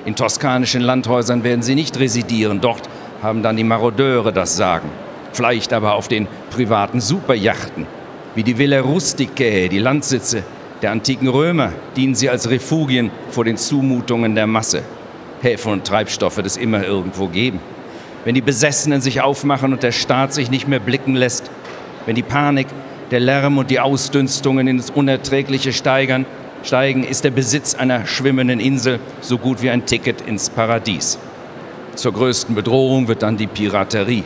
In 0.04 0.14
toskanischen 0.14 0.82
Landhäusern 0.82 1.44
werden 1.44 1.62
sie 1.62 1.74
nicht 1.74 1.98
residieren, 1.98 2.60
dort 2.60 2.90
haben 3.22 3.42
dann 3.42 3.56
die 3.56 3.64
Marodeure 3.64 4.34
das 4.34 4.54
Sagen. 4.54 4.90
Vielleicht 5.32 5.72
aber 5.72 5.94
auf 5.94 6.08
den 6.08 6.28
privaten 6.50 7.00
Superjachten, 7.00 7.86
wie 8.34 8.42
die 8.42 8.58
Villa 8.58 8.80
Rusticae, 8.80 9.70
die 9.70 9.78
Landsitze 9.78 10.42
der 10.82 10.90
antiken 10.90 11.28
Römer, 11.28 11.72
dienen 11.96 12.14
sie 12.14 12.28
als 12.28 12.50
Refugien 12.50 13.10
vor 13.30 13.46
den 13.46 13.56
Zumutungen 13.56 14.34
der 14.34 14.46
Masse. 14.46 14.82
Häfen 15.40 15.72
und 15.72 15.86
Treibstoffe, 15.86 16.42
das 16.42 16.58
immer 16.58 16.84
irgendwo 16.84 17.28
geben. 17.28 17.60
Wenn 18.24 18.34
die 18.34 18.40
Besessenen 18.40 19.00
sich 19.00 19.20
aufmachen 19.20 19.72
und 19.72 19.82
der 19.82 19.92
Staat 19.92 20.32
sich 20.32 20.50
nicht 20.50 20.68
mehr 20.68 20.78
blicken 20.78 21.16
lässt, 21.16 21.50
wenn 22.06 22.14
die 22.14 22.22
Panik, 22.22 22.68
der 23.10 23.20
Lärm 23.20 23.58
und 23.58 23.70
die 23.70 23.80
Ausdünstungen 23.80 24.68
ins 24.68 24.90
Unerträgliche 24.90 25.72
steigern, 25.72 26.24
steigen, 26.62 27.04
ist 27.04 27.24
der 27.24 27.30
Besitz 27.30 27.74
einer 27.74 28.06
schwimmenden 28.06 28.60
Insel 28.60 29.00
so 29.20 29.38
gut 29.38 29.60
wie 29.62 29.70
ein 29.70 29.86
Ticket 29.86 30.20
ins 30.22 30.50
Paradies. 30.50 31.18
Zur 31.96 32.12
größten 32.12 32.54
Bedrohung 32.54 33.08
wird 33.08 33.22
dann 33.22 33.36
die 33.36 33.48
Piraterie. 33.48 34.24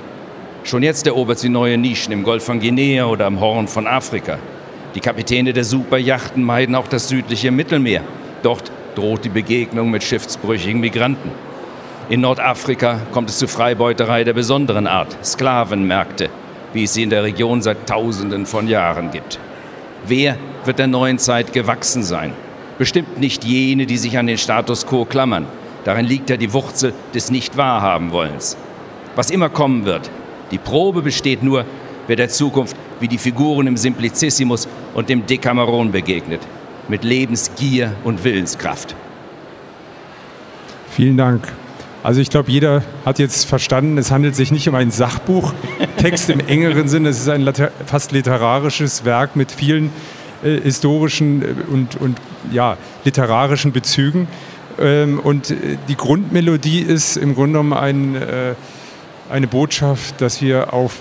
Schon 0.63 0.83
jetzt 0.83 1.07
erobert 1.07 1.39
sie 1.39 1.49
neue 1.49 1.79
Nischen 1.79 2.13
im 2.13 2.23
Golf 2.23 2.45
von 2.45 2.61
Guinea 2.61 3.07
oder 3.07 3.27
am 3.27 3.41
Horn 3.41 3.67
von 3.67 3.87
Afrika. 3.87 4.39
Die 4.95 5.01
Kapitäne 5.01 5.53
der 5.53 5.65
Superjachten 5.65 6.43
meiden 6.43 6.75
auch 6.75 6.89
das 6.89 7.09
südliche 7.09 7.51
Mittelmeer. 7.51 8.03
Dort 8.43 8.71
droht 8.95 9.25
die 9.25 9.31
Begegnung 9.31 9.91
mit 9.91 10.05
schiffsbrüchigen 10.05 10.81
Migranten. 10.81 11.31
In 12.09 12.21
Nordafrika 12.21 13.01
kommt 13.11 13.31
es 13.31 13.39
zu 13.39 13.49
Freibeuterei 13.49 14.23
der 14.23 14.33
besonderen 14.33 14.87
Art, 14.87 15.17
Sklavenmärkte, 15.25 16.31
wie 16.73 16.85
es 16.85 16.95
sie 16.95 17.03
in 17.03 17.11
der 17.11 17.25
Region 17.25 17.63
seit 17.63 17.89
Tausenden 17.89 18.47
von 18.47 18.69
Jahren 18.69 19.11
gibt. 19.11 19.41
Wer 20.07 20.37
wird 20.65 20.79
der 20.79 20.87
neuen 20.87 21.19
Zeit 21.19 21.53
gewachsen 21.53 22.05
sein? 22.05 22.33
Bestimmt 22.79 23.19
nicht 23.19 23.43
jene, 23.43 23.87
die 23.87 23.97
sich 23.97 24.19
an 24.19 24.29
den 24.29 24.39
Status 24.39 24.87
quo 24.87 25.05
klammern. 25.05 25.47
Darin 25.83 26.07
liegt 26.07 26.31
ja 26.31 26.37
die 26.37 26.53
Wurzel 26.53 26.93
des 27.13 27.33
Nicht-Wahrhaben-Wollens. 27.33 28.57
Was 29.17 29.33
immer 29.33 29.49
kommen 29.49 29.85
wird, 29.85 30.09
die 30.53 30.59
Probe 30.59 31.03
besteht 31.03 31.43
nur, 31.43 31.65
wer 32.07 32.15
der 32.15 32.29
Zukunft 32.29 32.77
wie 33.01 33.09
die 33.09 33.19
Figuren 33.19 33.67
im 33.67 33.77
Simplicissimus 33.77 34.69
und 34.95 35.09
dem 35.09 35.27
Decameron 35.27 35.91
begegnet. 35.91 36.41
Mit 36.87 37.03
Lebensgier 37.03 37.97
und 38.05 38.23
Willenskraft. 38.23 38.95
Vielen 40.91 41.17
Dank. 41.17 41.53
Also 42.07 42.21
ich 42.21 42.31
glaube, 42.31 42.53
jeder 42.53 42.85
hat 43.05 43.19
jetzt 43.19 43.47
verstanden, 43.47 43.99
es 43.99 44.13
handelt 44.13 44.37
sich 44.37 44.53
nicht 44.53 44.69
um 44.69 44.77
ein 44.77 44.93
Sachbuch, 44.93 45.53
Text 45.97 46.31
im 46.31 46.39
engeren 46.39 46.87
Sinne, 46.87 47.09
es 47.09 47.19
ist 47.19 47.29
ein 47.29 47.53
fast 47.85 48.13
literarisches 48.13 49.05
Werk 49.05 49.35
mit 49.35 49.51
vielen 49.51 49.91
äh, 50.45 50.61
historischen 50.61 51.43
äh, 51.43 51.47
und, 51.69 52.01
und 52.01 52.17
ja, 52.53 52.77
literarischen 53.05 53.73
Bezügen. 53.73 54.29
Ähm, 54.79 55.19
und 55.19 55.51
äh, 55.51 55.79
die 55.89 55.97
Grundmelodie 55.97 56.79
ist 56.79 57.17
im 57.17 57.35
Grunde 57.35 57.59
genommen 57.59 57.73
ein, 57.73 58.15
äh, 58.15 58.55
eine 59.29 59.49
Botschaft, 59.49 60.21
dass 60.21 60.41
wir 60.41 60.73
auf 60.73 61.01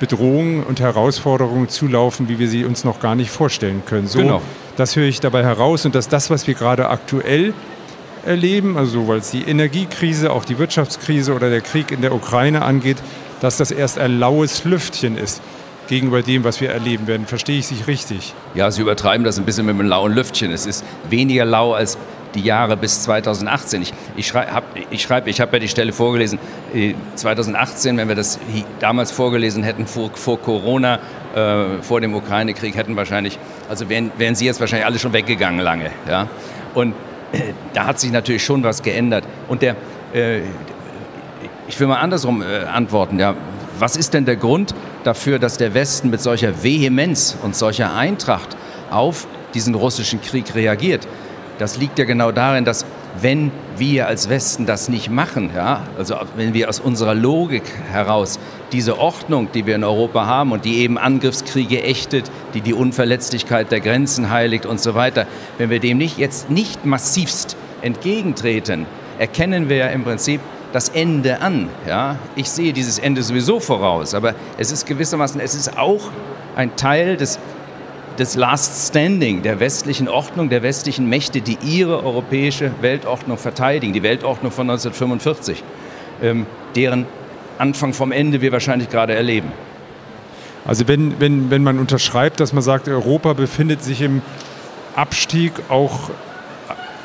Bedrohungen 0.00 0.64
und 0.64 0.80
Herausforderungen 0.80 1.68
zulaufen, 1.68 2.28
wie 2.28 2.40
wir 2.40 2.48
sie 2.48 2.64
uns 2.64 2.82
noch 2.82 2.98
gar 2.98 3.14
nicht 3.14 3.30
vorstellen 3.30 3.84
können. 3.86 4.08
So, 4.08 4.18
genau. 4.18 4.42
Das 4.76 4.96
höre 4.96 5.06
ich 5.06 5.20
dabei 5.20 5.44
heraus 5.44 5.84
und 5.84 5.94
dass 5.94 6.08
das, 6.08 6.30
was 6.30 6.48
wir 6.48 6.54
gerade 6.54 6.88
aktuell 6.88 7.54
erleben, 8.24 8.76
also 8.76 9.08
weil 9.08 9.18
es 9.18 9.30
die 9.30 9.42
Energiekrise, 9.42 10.32
auch 10.32 10.44
die 10.44 10.58
Wirtschaftskrise 10.58 11.34
oder 11.34 11.50
der 11.50 11.60
Krieg 11.60 11.90
in 11.90 12.02
der 12.02 12.14
Ukraine 12.14 12.62
angeht, 12.62 12.98
dass 13.40 13.56
das 13.56 13.70
erst 13.70 13.98
ein 13.98 14.18
laues 14.18 14.64
Lüftchen 14.64 15.16
ist 15.16 15.42
gegenüber 15.88 16.22
dem, 16.22 16.44
was 16.44 16.60
wir 16.60 16.70
erleben 16.70 17.06
werden. 17.06 17.26
Verstehe 17.26 17.58
ich 17.58 17.66
sich 17.66 17.86
richtig? 17.86 18.34
Ja, 18.54 18.70
Sie 18.70 18.82
übertreiben 18.82 19.24
das 19.24 19.38
ein 19.38 19.44
bisschen 19.44 19.66
mit 19.66 19.74
einem 19.74 19.88
lauen 19.88 20.12
Lüftchen. 20.12 20.52
Es 20.52 20.64
ist 20.64 20.84
weniger 21.10 21.44
lau 21.44 21.72
als 21.72 21.98
die 22.34 22.40
Jahre 22.40 22.76
bis 22.76 23.02
2018. 23.02 23.82
Ich, 23.82 23.92
ich 24.16 24.26
schreibe, 24.26 24.62
ich, 24.90 25.02
schreib, 25.02 25.26
ich 25.26 25.40
habe 25.40 25.54
ja 25.54 25.58
die 25.58 25.68
Stelle 25.68 25.92
vorgelesen, 25.92 26.38
2018, 27.16 27.94
äh, 27.94 28.00
wenn 28.00 28.08
wir 28.08 28.14
das 28.14 28.38
damals 28.80 29.10
vorgelesen 29.10 29.62
hätten, 29.62 29.86
vor, 29.86 30.10
vor 30.14 30.40
Corona, 30.40 30.98
äh, 31.34 31.82
vor 31.82 32.00
dem 32.00 32.14
Ukraine-Krieg, 32.14 32.74
hätten 32.74 32.96
wahrscheinlich, 32.96 33.38
also 33.68 33.88
wären, 33.88 34.12
wären 34.16 34.34
Sie 34.34 34.46
jetzt 34.46 34.60
wahrscheinlich 34.60 34.86
alle 34.86 34.98
schon 34.98 35.12
weggegangen 35.12 35.60
lange. 35.60 35.90
Ja? 36.08 36.28
Und 36.74 36.94
da 37.72 37.86
hat 37.86 38.00
sich 38.00 38.12
natürlich 38.12 38.44
schon 38.44 38.62
was 38.62 38.82
geändert. 38.82 39.24
Und 39.48 39.62
der, 39.62 39.76
äh, 40.12 40.40
ich 41.68 41.78
will 41.78 41.86
mal 41.86 41.96
andersrum 41.96 42.42
äh, 42.42 42.64
antworten, 42.64 43.18
ja, 43.18 43.34
was 43.78 43.96
ist 43.96 44.14
denn 44.14 44.24
der 44.24 44.36
Grund 44.36 44.74
dafür, 45.04 45.38
dass 45.38 45.56
der 45.56 45.74
Westen 45.74 46.10
mit 46.10 46.20
solcher 46.20 46.62
Vehemenz 46.62 47.36
und 47.42 47.56
solcher 47.56 47.94
Eintracht 47.94 48.56
auf 48.90 49.26
diesen 49.54 49.74
russischen 49.74 50.20
Krieg 50.20 50.54
reagiert? 50.54 51.06
Das 51.58 51.78
liegt 51.78 51.98
ja 51.98 52.04
genau 52.04 52.32
darin, 52.32 52.64
dass 52.64 52.84
wenn 53.20 53.50
wir 53.76 54.06
als 54.06 54.28
Westen 54.28 54.66
das 54.66 54.88
nicht 54.88 55.10
machen, 55.10 55.50
ja, 55.54 55.82
also 55.98 56.16
wenn 56.36 56.54
wir 56.54 56.68
aus 56.68 56.80
unserer 56.80 57.14
Logik 57.14 57.64
heraus 57.90 58.38
diese 58.72 58.98
Ordnung, 58.98 59.48
die 59.52 59.66
wir 59.66 59.74
in 59.74 59.84
Europa 59.84 60.26
haben 60.26 60.52
und 60.52 60.64
die 60.64 60.78
eben 60.78 60.98
Angriffskriege 60.98 61.82
ächtet, 61.82 62.30
die 62.54 62.60
die 62.60 62.74
Unverletzlichkeit 62.74 63.70
der 63.70 63.80
Grenzen 63.80 64.30
heiligt 64.30 64.66
und 64.66 64.80
so 64.80 64.94
weiter, 64.94 65.26
wenn 65.58 65.70
wir 65.70 65.80
dem 65.80 65.98
nicht 65.98 66.18
jetzt 66.18 66.50
nicht 66.50 66.84
massivst 66.84 67.56
entgegentreten, 67.82 68.86
erkennen 69.18 69.68
wir 69.68 69.76
ja 69.76 69.86
im 69.88 70.04
Prinzip 70.04 70.40
das 70.72 70.88
Ende 70.88 71.40
an. 71.40 71.68
Ja? 71.86 72.16
Ich 72.34 72.50
sehe 72.50 72.72
dieses 72.72 72.98
Ende 72.98 73.22
sowieso 73.22 73.60
voraus, 73.60 74.14
aber 74.14 74.34
es 74.58 74.72
ist 74.72 74.86
gewissermaßen, 74.86 75.40
es 75.40 75.54
ist 75.54 75.76
auch 75.76 76.10
ein 76.56 76.74
Teil 76.76 77.16
des 77.16 77.38
des 78.18 78.34
Last 78.34 78.88
Standing 78.88 79.42
der 79.42 79.58
westlichen 79.58 80.08
Ordnung, 80.08 80.50
der 80.50 80.62
westlichen 80.62 81.08
Mächte, 81.08 81.40
die 81.40 81.56
ihre 81.64 82.04
europäische 82.04 82.70
Weltordnung 82.80 83.38
verteidigen, 83.38 83.92
die 83.92 84.02
Weltordnung 84.02 84.52
von 84.52 84.68
1945, 84.68 85.64
ähm, 86.22 86.46
deren 86.76 87.06
Anfang 87.62 87.94
vom 87.94 88.10
Ende 88.10 88.40
wir 88.40 88.50
wahrscheinlich 88.50 88.90
gerade 88.90 89.14
erleben. 89.14 89.52
Also 90.64 90.88
wenn, 90.88 91.20
wenn, 91.20 91.50
wenn 91.50 91.62
man 91.62 91.78
unterschreibt, 91.78 92.40
dass 92.40 92.52
man 92.52 92.62
sagt, 92.62 92.88
Europa 92.88 93.34
befindet 93.34 93.84
sich 93.84 94.02
im 94.02 94.20
Abstieg, 94.96 95.52
auch 95.68 96.10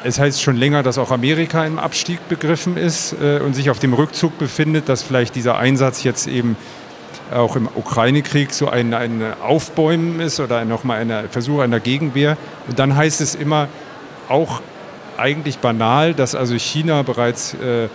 es 0.03 0.19
heißt 0.19 0.41
schon 0.41 0.55
länger, 0.55 0.83
dass 0.83 0.97
auch 0.97 1.11
Amerika 1.11 1.65
im 1.65 1.77
Abstieg 1.77 2.27
begriffen 2.27 2.75
ist 2.75 3.13
äh, 3.13 3.39
und 3.39 3.53
sich 3.53 3.69
auf 3.69 3.79
dem 3.79 3.93
Rückzug 3.93 4.37
befindet, 4.39 4.89
dass 4.89 5.03
vielleicht 5.03 5.35
dieser 5.35 5.57
Einsatz 5.57 6.03
jetzt 6.03 6.27
eben 6.27 6.55
auch 7.31 7.55
im 7.55 7.67
Ukraine-Krieg 7.75 8.53
so 8.53 8.69
ein, 8.69 8.93
ein 8.93 9.21
Aufbäumen 9.41 10.19
ist 10.19 10.39
oder 10.39 10.65
nochmal 10.65 11.01
ein 11.01 11.29
Versuch 11.29 11.59
einer 11.59 11.79
Gegenwehr. 11.79 12.37
Und 12.67 12.79
dann 12.79 12.95
heißt 12.95 13.21
es 13.21 13.35
immer 13.35 13.67
auch 14.29 14.61
eigentlich 15.17 15.57
banal, 15.59 16.13
dass 16.13 16.35
also 16.35 16.55
China 16.55 17.01
bereits 17.01 17.53
äh, 17.55 17.89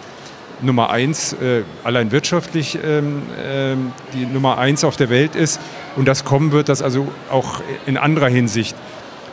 Nummer 0.63 0.91
eins, 0.91 1.33
äh, 1.35 1.63
allein 1.85 2.13
wirtschaftlich 2.13 2.79
ähm, 2.83 3.23
äh, 3.37 3.75
die 4.15 4.27
Nummer 4.27 4.59
eins 4.59 4.85
auf 4.85 4.97
der 4.97 5.11
Welt 5.11 5.35
ist 5.35 5.61
und 5.97 6.07
das 6.07 6.25
kommen 6.25 6.53
wird, 6.53 6.69
dass 6.69 6.83
also 6.83 7.09
auch 7.31 7.61
in 7.87 7.97
anderer 7.97 8.29
Hinsicht 8.29 8.77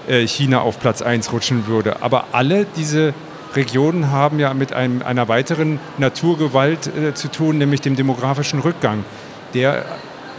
äh, 0.07 0.25
China 0.27 0.61
auf 0.61 0.79
Platz 0.79 1.01
eins 1.01 1.31
rutschen 1.31 1.67
würde. 1.67 2.01
Aber 2.01 2.25
alle 2.31 2.65
diese 2.75 3.13
Regionen 3.55 4.11
haben 4.11 4.39
ja 4.39 4.53
mit 4.53 4.73
einem, 4.73 5.01
einer 5.01 5.27
weiteren 5.27 5.79
Naturgewalt 5.97 6.87
äh, 6.87 7.13
zu 7.13 7.29
tun, 7.29 7.57
nämlich 7.57 7.81
dem 7.81 7.95
demografischen 7.95 8.59
Rückgang 8.59 9.03
der 9.53 9.85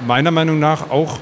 meiner 0.07 0.31
Meinung 0.31 0.59
nach 0.59 0.91
auch 0.91 1.19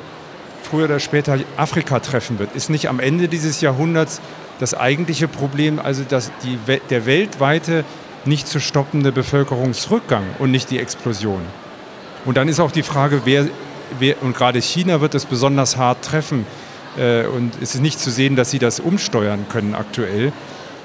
früher 0.63 0.85
oder 0.85 1.01
später 1.01 1.39
Afrika 1.57 2.01
treffen 2.01 2.39
wird. 2.39 2.55
Ist 2.55 2.71
nicht 2.71 2.89
am 2.89 3.01
Ende 3.01 3.29
dieses 3.29 3.61
Jahrhunderts 3.61 4.21
das 4.61 4.75
eigentliche 4.75 5.29
Problem, 5.29 5.79
also 5.79 6.05
dass 6.09 6.31
die, 6.43 6.59
der 6.91 7.07
weltweite 7.07 7.85
nicht 8.25 8.49
zu 8.49 8.61
stoppende 8.61 9.13
Bevölkerungsrückgang 9.13 10.25
und 10.39 10.51
nicht 10.51 10.71
die 10.71 10.79
Explosion. 10.79 11.41
Und 12.25 12.37
dann 12.37 12.49
ist 12.49 12.61
auch 12.61 12.73
die 12.73 12.83
Frage, 12.83 13.23
wer, 13.25 13.47
wer 13.99 14.23
und 14.23 14.37
gerade 14.37 14.61
China 14.61 15.01
wird 15.01 15.15
es 15.15 15.25
besonders 15.25 15.77
hart 15.77 16.05
treffen. 16.05 16.47
Äh, 16.97 17.27
und 17.27 17.55
es 17.63 17.75
ist 17.75 17.81
nicht 17.81 18.01
zu 18.01 18.11
sehen, 18.11 18.37
dass 18.37 18.51
sie 18.51 18.59
das 18.59 18.81
umsteuern 18.81 19.47
können 19.49 19.75
aktuell. 19.75 20.33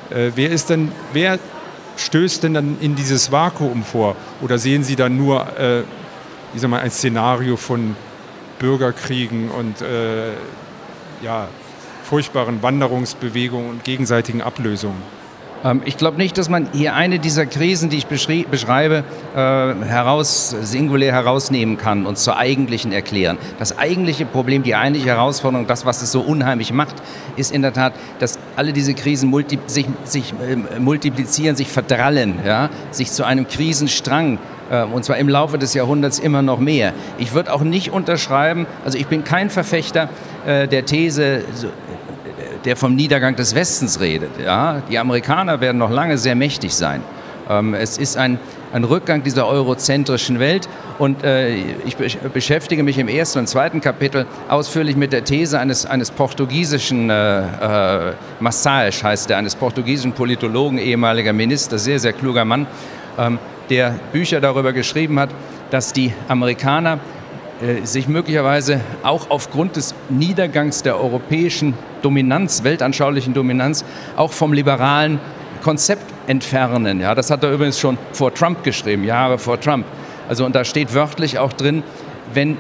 Äh, 0.10 0.32
wer 0.36 0.52
ist 0.52 0.70
denn, 0.70 0.92
wer 1.12 1.40
stößt 1.98 2.44
denn 2.44 2.54
dann 2.54 2.78
in 2.80 2.96
dieses 2.96 3.32
Vakuum 3.32 3.84
vor? 3.84 4.16
Oder 4.42 4.58
sehen 4.58 4.84
Sie 4.84 4.96
dann 4.96 5.16
nur 5.18 5.58
äh, 5.58 5.84
ich 6.54 6.62
sag 6.62 6.70
mal, 6.70 6.80
ein 6.80 6.92
Szenario 6.92 7.58
von 7.58 7.96
Bürgerkriegen 8.60 9.50
und 9.50 9.82
äh, 9.82 10.34
ja, 11.22 11.48
furchtbaren 12.04 12.62
Wanderungsbewegungen 12.62 13.70
und 13.70 13.84
gegenseitigen 13.84 14.42
Ablösungen. 14.42 15.02
Ähm, 15.64 15.82
ich 15.86 15.98
glaube 15.98 16.18
nicht, 16.18 16.38
dass 16.38 16.50
man 16.50 16.68
hier 16.74 16.94
eine 16.96 17.20
dieser 17.20 17.46
Krisen, 17.46 17.90
die 17.90 17.98
ich 17.98 18.08
beschreibe, 18.08 19.04
äh, 19.36 19.38
heraus, 19.38 20.56
singulär 20.62 21.14
herausnehmen 21.14 21.78
kann 21.78 22.06
und 22.06 22.18
zur 22.18 22.38
eigentlichen 22.38 22.92
erklären. 22.92 23.38
Das 23.60 23.78
eigentliche 23.78 24.26
Problem, 24.26 24.64
die 24.64 24.76
eigentliche 24.76 25.10
Herausforderung, 25.10 25.68
das, 25.68 25.86
was 25.86 26.02
es 26.02 26.12
so 26.12 26.22
unheimlich 26.22 26.74
macht, 26.74 26.96
ist 27.36 27.52
in 27.52 27.62
der 27.62 27.74
Tat, 27.74 27.94
dass 28.20 28.40
alle 28.56 28.74
diese 28.74 28.94
Krisen 28.94 29.30
multi 29.30 29.60
sich, 29.68 29.88
sich 30.04 30.34
äh, 30.34 30.80
multiplizieren, 30.80 31.56
sich 31.56 31.70
verdrallen, 31.70 32.40
ja? 32.46 32.70
sich 32.92 33.12
zu 33.12 33.24
einem 33.24 33.48
Krisenstrang 33.48 34.40
äh, 34.70 34.84
und 34.84 35.06
zwar 35.06 35.18
im 35.18 35.30
Laufe 35.30 35.58
des 35.58 35.74
Jahrhunderts 35.74 36.20
immer 36.20 36.42
noch 36.42 36.60
mehr. 36.60 36.94
Ich 37.18 37.34
würde 37.34 37.54
auch 37.54 37.62
nicht 37.62 37.92
unterschreiben, 37.92 38.66
also 38.84 38.98
ich 38.98 39.08
bin 39.08 39.24
kein 39.24 39.50
Verfechter 39.50 40.10
äh, 40.46 40.68
der 40.68 40.86
These, 40.86 41.44
der 42.66 42.76
vom 42.76 42.96
Niedergang 42.96 43.36
des 43.36 43.56
Westens 43.56 44.00
redet. 44.00 44.32
Ja? 44.44 44.82
Die 44.90 44.98
Amerikaner 44.98 45.62
werden 45.62 45.78
noch 45.78 45.92
lange 45.92 46.18
sehr 46.18 46.36
mächtig 46.36 46.74
sein. 46.74 47.02
Ähm, 47.50 47.74
es 47.74 47.98
ist 47.98 48.18
ein, 48.18 48.40
ein 48.72 48.84
Rückgang 48.84 49.24
dieser 49.24 49.48
eurozentrischen 49.48 50.40
Welt 50.40 50.70
und 50.98 51.24
äh, 51.24 51.56
ich 51.86 51.98
beschäftige 51.98 52.84
mich 52.84 52.98
im 52.98 53.08
ersten 53.08 53.40
und 53.40 53.48
zweiten 53.48 53.82
Kapitel 53.82 54.26
ausführlich 54.48 54.96
mit 54.96 55.12
der 55.12 55.24
These 55.24 55.60
eines, 55.60 55.86
eines 55.86 56.12
portugiesischen, 56.12 57.10
äh, 57.10 58.10
äh, 58.10 58.14
Massage 58.40 59.04
heißt 59.04 59.30
der, 59.30 59.38
eines 59.38 59.56
portugiesischen 59.56 60.14
Politologen, 60.14 60.78
ehemaliger 60.78 61.34
Minister, 61.34 61.78
sehr, 61.78 62.00
sehr 62.00 62.14
kluger 62.14 62.46
Mann, 62.46 62.68
ähm, 63.18 63.40
der 63.70 63.96
Bücher 64.12 64.40
darüber 64.40 64.74
geschrieben 64.74 65.20
hat, 65.20 65.30
dass 65.70 65.94
die 65.94 66.14
Amerikaner 66.28 67.00
sich 67.84 68.08
möglicherweise 68.08 68.82
auch 69.04 69.30
aufgrund 69.30 69.76
des 69.76 69.96
Niedergangs 70.10 70.84
der 70.84 71.00
europäischen 71.00 71.74
Dominanz, 72.02 72.64
weltanschaulichen 72.64 73.34
Dominanz, 73.34 73.86
auch 74.16 74.34
vom 74.34 74.54
liberalen 74.54 75.20
Konzept 75.62 76.04
entfernen. 76.28 77.00
Ja, 77.00 77.16
das 77.16 77.30
hat 77.30 77.44
er 77.44 77.52
übrigens 77.52 77.80
schon 77.80 77.98
vor 78.12 78.34
Trump 78.34 78.64
geschrieben, 78.64 79.04
Jahre 79.04 79.38
vor 79.38 79.60
Trump. 79.60 79.86
Also 80.28 80.46
und 80.46 80.56
da 80.56 80.64
steht 80.66 80.94
wörtlich 80.94 81.40
auch 81.40 81.54
drin, 81.54 81.84
wenn, 82.34 82.58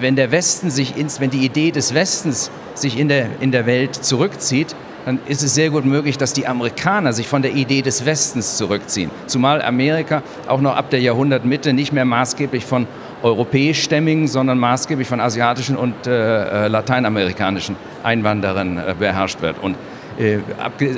wenn 0.00 0.16
der 0.16 0.30
Westen 0.30 0.70
sich 0.70 0.96
ins, 0.96 1.20
wenn 1.20 1.30
die 1.30 1.44
Idee 1.44 1.70
des 1.70 1.94
Westens 1.94 2.50
sich 2.74 2.98
in 2.98 3.08
der, 3.08 3.26
in 3.40 3.52
der 3.52 3.66
Welt 3.66 3.94
zurückzieht, 3.94 4.74
dann 5.04 5.18
ist 5.26 5.42
es 5.42 5.54
sehr 5.54 5.70
gut 5.70 5.84
möglich, 5.84 6.16
dass 6.16 6.32
die 6.32 6.46
Amerikaner 6.46 7.12
sich 7.12 7.26
von 7.26 7.42
der 7.42 7.52
Idee 7.52 7.82
des 7.82 8.06
Westens 8.06 8.56
zurückziehen. 8.56 9.10
Zumal 9.26 9.62
Amerika 9.62 10.22
auch 10.46 10.60
noch 10.60 10.76
ab 10.76 10.90
der 10.90 11.00
Jahrhundertmitte 11.00 11.72
nicht 11.72 11.92
mehr 11.92 12.04
maßgeblich 12.04 12.64
von 12.64 12.86
europäischstämmigen, 13.22 14.28
sondern 14.28 14.58
maßgeblich 14.58 15.08
von 15.08 15.20
asiatischen 15.20 15.76
und 15.76 16.06
äh, 16.06 16.64
äh, 16.64 16.68
lateinamerikanischen 16.68 17.76
Einwanderern 18.02 18.78
äh, 18.78 18.94
beherrscht 18.98 19.42
wird. 19.42 19.56
Und, 19.62 19.76
äh, 20.18 20.38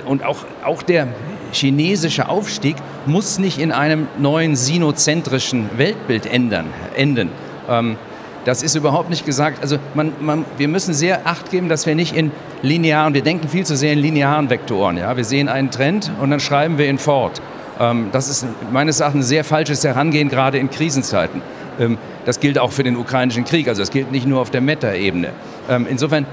und 0.05 0.25
auch, 0.25 0.39
auch 0.65 0.83
der 0.83 1.09
chinesische 1.53 2.29
Aufstieg 2.29 2.77
muss 3.07 3.39
nicht 3.39 3.59
in 3.59 3.73
einem 3.73 4.09
neuen 4.19 4.57
sinozentrischen 4.57 5.71
Weltbild 5.77 6.27
ändern, 6.27 6.67
enden. 6.97 7.31
Ähm, 7.69 7.97
das 8.45 8.63
ist 8.63 8.75
überhaupt 8.75 9.09
nicht 9.09 9.25
gesagt. 9.25 9.63
Also 9.63 9.79
man, 9.95 10.13
man, 10.21 10.45
wir 10.59 10.69
müssen 10.69 10.93
sehr 10.93 11.27
Acht 11.27 11.51
geben, 11.51 11.69
dass 11.69 11.87
wir 11.87 11.95
nicht 11.95 12.15
in 12.15 12.31
linearen, 12.63 13.15
wir 13.15 13.23
denken 13.23 13.49
viel 13.49 13.65
zu 13.65 13.77
sehr 13.77 13.93
in 13.93 13.99
linearen 13.99 14.51
Vektoren. 14.51 14.99
Ja? 14.99 15.17
Wir 15.17 15.25
sehen 15.25 15.49
einen 15.49 15.71
Trend 15.71 16.11
und 16.21 16.31
dann 16.31 16.41
schreiben 16.41 16.77
wir 16.79 16.89
ihn 16.89 16.99
fort. 16.99 17.41
Ähm, 17.81 18.09
das 18.13 18.29
ist 18.29 18.47
meines 18.71 19.01
Erachtens 19.01 19.25
ein 19.25 19.29
sehr 19.29 19.45
falsches 19.45 19.83
Herangehen, 19.85 20.29
gerade 20.29 20.59
in 20.59 20.71
Krisenzeiten. 20.71 21.43
Ähm, 21.81 21.99
das 22.25 22.41
gilt 22.41 22.59
auch 22.59 22.73
für 22.73 22.83
den 22.83 22.97
ukrainischen 22.97 23.45
Krieg, 23.45 23.69
also 23.69 23.83
das 23.83 23.91
gilt 23.91 24.11
nicht 24.13 24.27
nur 24.27 24.41
auf 24.41 24.51
der 24.51 24.61
Meta-Ebene. 24.61 25.31
Ähm, 25.69 25.87
insofern 25.89 26.27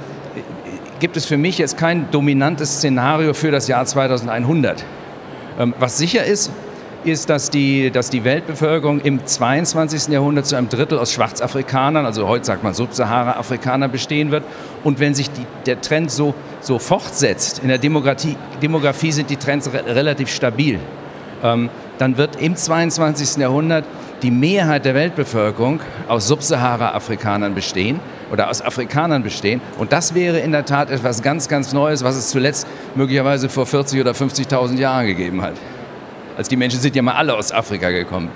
gibt 1.00 1.18
es 1.18 1.26
für 1.26 1.38
mich 1.38 1.58
jetzt 1.58 1.78
kein 1.78 2.10
dominantes 2.12 2.78
Szenario 2.78 3.34
für 3.34 3.52
das 3.52 3.68
Jahr 3.68 3.86
2100. 3.86 4.86
Ähm, 5.60 5.74
was 5.80 5.98
sicher 5.98 6.24
ist, 6.24 6.52
ist, 7.04 7.30
dass 7.30 7.50
die, 7.50 7.90
dass 7.90 8.10
die 8.10 8.24
Weltbevölkerung 8.24 9.02
im 9.02 9.26
22. 9.26 10.10
Jahrhundert 10.10 10.46
zu 10.46 10.56
einem 10.56 10.70
Drittel 10.70 11.00
aus 11.00 11.12
Schwarzafrikanern, 11.12 12.06
also 12.06 12.28
heute 12.28 12.46
sagt 12.46 12.64
man 12.64 12.74
Subsahara-Afrikaner, 12.74 13.88
bestehen 13.88 14.32
wird. 14.32 14.44
Und 14.84 15.00
wenn 15.00 15.16
sich 15.16 15.32
die, 15.32 15.46
der 15.66 15.82
Trend 15.82 16.12
so, 16.12 16.36
so 16.60 16.80
fortsetzt, 16.80 17.60
in 17.60 17.70
der 17.70 17.80
Demografie, 17.80 18.38
Demografie 18.62 19.12
sind 19.12 19.30
die 19.30 19.38
Trends 19.38 19.74
re 19.74 19.84
relativ 19.88 20.30
stabil, 20.30 20.80
ähm, 21.44 21.70
dann 21.98 22.18
wird 22.18 22.40
im 22.40 22.56
22. 22.56 23.38
Jahrhundert 23.38 23.86
die 24.22 24.32
Mehrheit 24.32 24.86
der 24.86 24.94
Weltbevölkerung 24.94 25.80
aus 26.08 26.28
Subsahara-Afrikanern 26.28 27.56
bestehen 27.56 28.00
oder 28.32 28.50
aus 28.50 28.62
Afrikanern 28.62 29.24
bestehen. 29.24 29.62
Und 29.78 29.92
das 29.92 30.14
wäre 30.14 30.40
in 30.40 30.52
der 30.52 30.66
Tat 30.66 30.90
etwas 30.90 31.22
ganz, 31.22 31.48
ganz 31.48 31.74
Neues, 31.74 32.04
was 32.04 32.16
es 32.16 32.30
zuletzt 32.30 32.68
möglicherweise 32.96 33.50
vor 33.50 33.66
40 33.66 34.00
oder 34.00 34.12
50.000 34.12 34.78
Jahren 34.78 35.08
gegeben 35.08 35.42
hat. 35.42 35.56
Also 36.38 36.50
die 36.50 36.56
Menschen 36.56 36.80
sind 36.80 36.96
ja 36.96 37.02
mal 37.02 37.16
alle 37.16 37.36
aus 37.36 37.52
Afrika 37.52 37.90
gekommen. 37.90 38.30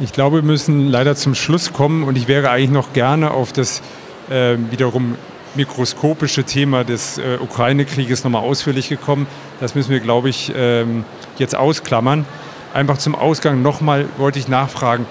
Ich 0.00 0.12
glaube, 0.12 0.36
wir 0.36 0.42
müssen 0.42 0.88
leider 0.88 1.14
zum 1.14 1.34
Schluss 1.34 1.72
kommen 1.72 2.02
und 2.02 2.16
ich 2.16 2.26
wäre 2.26 2.50
eigentlich 2.50 2.70
noch 2.70 2.92
gerne 2.92 3.30
auf 3.30 3.52
das 3.52 3.82
äh, 4.30 4.56
wiederum 4.70 5.16
mikroskopische 5.54 6.44
Thema 6.44 6.82
des 6.82 7.18
äh, 7.18 7.38
Ukraine-Krieges 7.38 8.24
nochmal 8.24 8.42
ausführlich 8.42 8.88
gekommen. 8.88 9.26
Das 9.60 9.74
müssen 9.74 9.90
wir, 9.90 10.00
glaube 10.00 10.30
ich, 10.30 10.52
ähm, 10.56 11.04
jetzt 11.38 11.54
ausklammern 11.54 12.24
einfach 12.74 12.98
zum 12.98 13.14
Ausgang 13.14 13.62
nochmal 13.62 14.06
wollte 14.16 14.38
ich 14.38 14.48
nachfragen. 14.48 15.06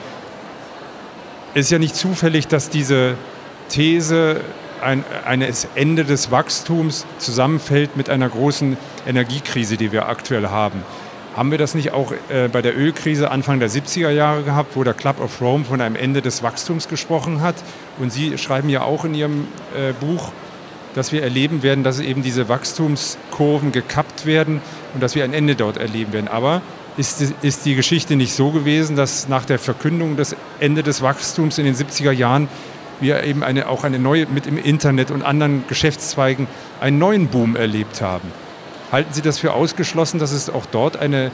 Es 1.53 1.65
ist 1.65 1.71
ja 1.71 1.79
nicht 1.79 1.95
zufällig, 1.95 2.47
dass 2.47 2.69
diese 2.69 3.15
These 3.69 4.41
ein, 4.81 5.03
eines 5.25 5.67
Ende 5.75 6.05
des 6.05 6.31
Wachstums 6.31 7.05
zusammenfällt 7.19 7.95
mit 7.97 8.09
einer 8.09 8.29
großen 8.29 8.77
Energiekrise, 9.05 9.77
die 9.77 9.91
wir 9.91 10.07
aktuell 10.07 10.47
haben. 10.47 10.83
Haben 11.35 11.51
wir 11.51 11.57
das 11.57 11.75
nicht 11.75 11.93
auch 11.93 12.11
äh, 12.29 12.49
bei 12.49 12.61
der 12.61 12.77
Ölkrise 12.77 13.31
Anfang 13.31 13.59
der 13.59 13.69
70er 13.69 14.09
Jahre 14.09 14.43
gehabt, 14.43 14.75
wo 14.75 14.83
der 14.83 14.93
Club 14.93 15.21
of 15.21 15.39
Rome 15.39 15.63
von 15.63 15.79
einem 15.79 15.95
Ende 15.95 16.21
des 16.21 16.43
Wachstums 16.43 16.89
gesprochen 16.89 17.41
hat? 17.41 17.55
Und 17.99 18.11
Sie 18.11 18.37
schreiben 18.37 18.67
ja 18.67 18.81
auch 18.81 19.05
in 19.05 19.13
Ihrem 19.13 19.47
äh, 19.73 19.93
Buch, 19.93 20.31
dass 20.93 21.13
wir 21.13 21.23
erleben 21.23 21.63
werden, 21.63 21.85
dass 21.85 22.01
eben 22.01 22.21
diese 22.21 22.49
Wachstumskurven 22.49 23.71
gekappt 23.71 24.25
werden 24.25 24.61
und 24.93 25.01
dass 25.01 25.15
wir 25.15 25.23
ein 25.23 25.33
Ende 25.33 25.55
dort 25.55 25.77
erleben 25.77 26.11
werden. 26.11 26.27
Aber 26.27 26.61
ist, 26.97 27.33
ist 27.41 27.65
die 27.65 27.75
Geschichte 27.75 28.15
nicht 28.15 28.33
so 28.33 28.51
gewesen, 28.51 28.95
dass 28.95 29.27
nach 29.27 29.45
der 29.45 29.59
Verkündung 29.59 30.17
des 30.17 30.35
Ende 30.59 30.83
des 30.83 31.01
Wachstums 31.01 31.57
in 31.57 31.65
den 31.65 31.75
70er 31.75 32.11
Jahren 32.11 32.47
wir 32.99 33.23
eben 33.23 33.43
eine, 33.43 33.67
auch 33.67 33.83
eine 33.83 33.99
neue, 33.99 34.27
mit 34.27 34.45
im 34.45 34.57
Internet 34.57 35.11
und 35.11 35.23
anderen 35.23 35.63
Geschäftszweigen 35.67 36.47
einen 36.79 36.99
neuen 36.99 37.27
Boom 37.27 37.55
erlebt 37.55 38.01
haben. 38.01 38.31
Halten 38.91 39.13
Sie 39.13 39.21
das 39.21 39.39
für 39.39 39.53
ausgeschlossen, 39.53 40.19
dass 40.19 40.31
es 40.31 40.49
auch 40.49 40.65
dort 40.65 40.97
eine 40.97 41.31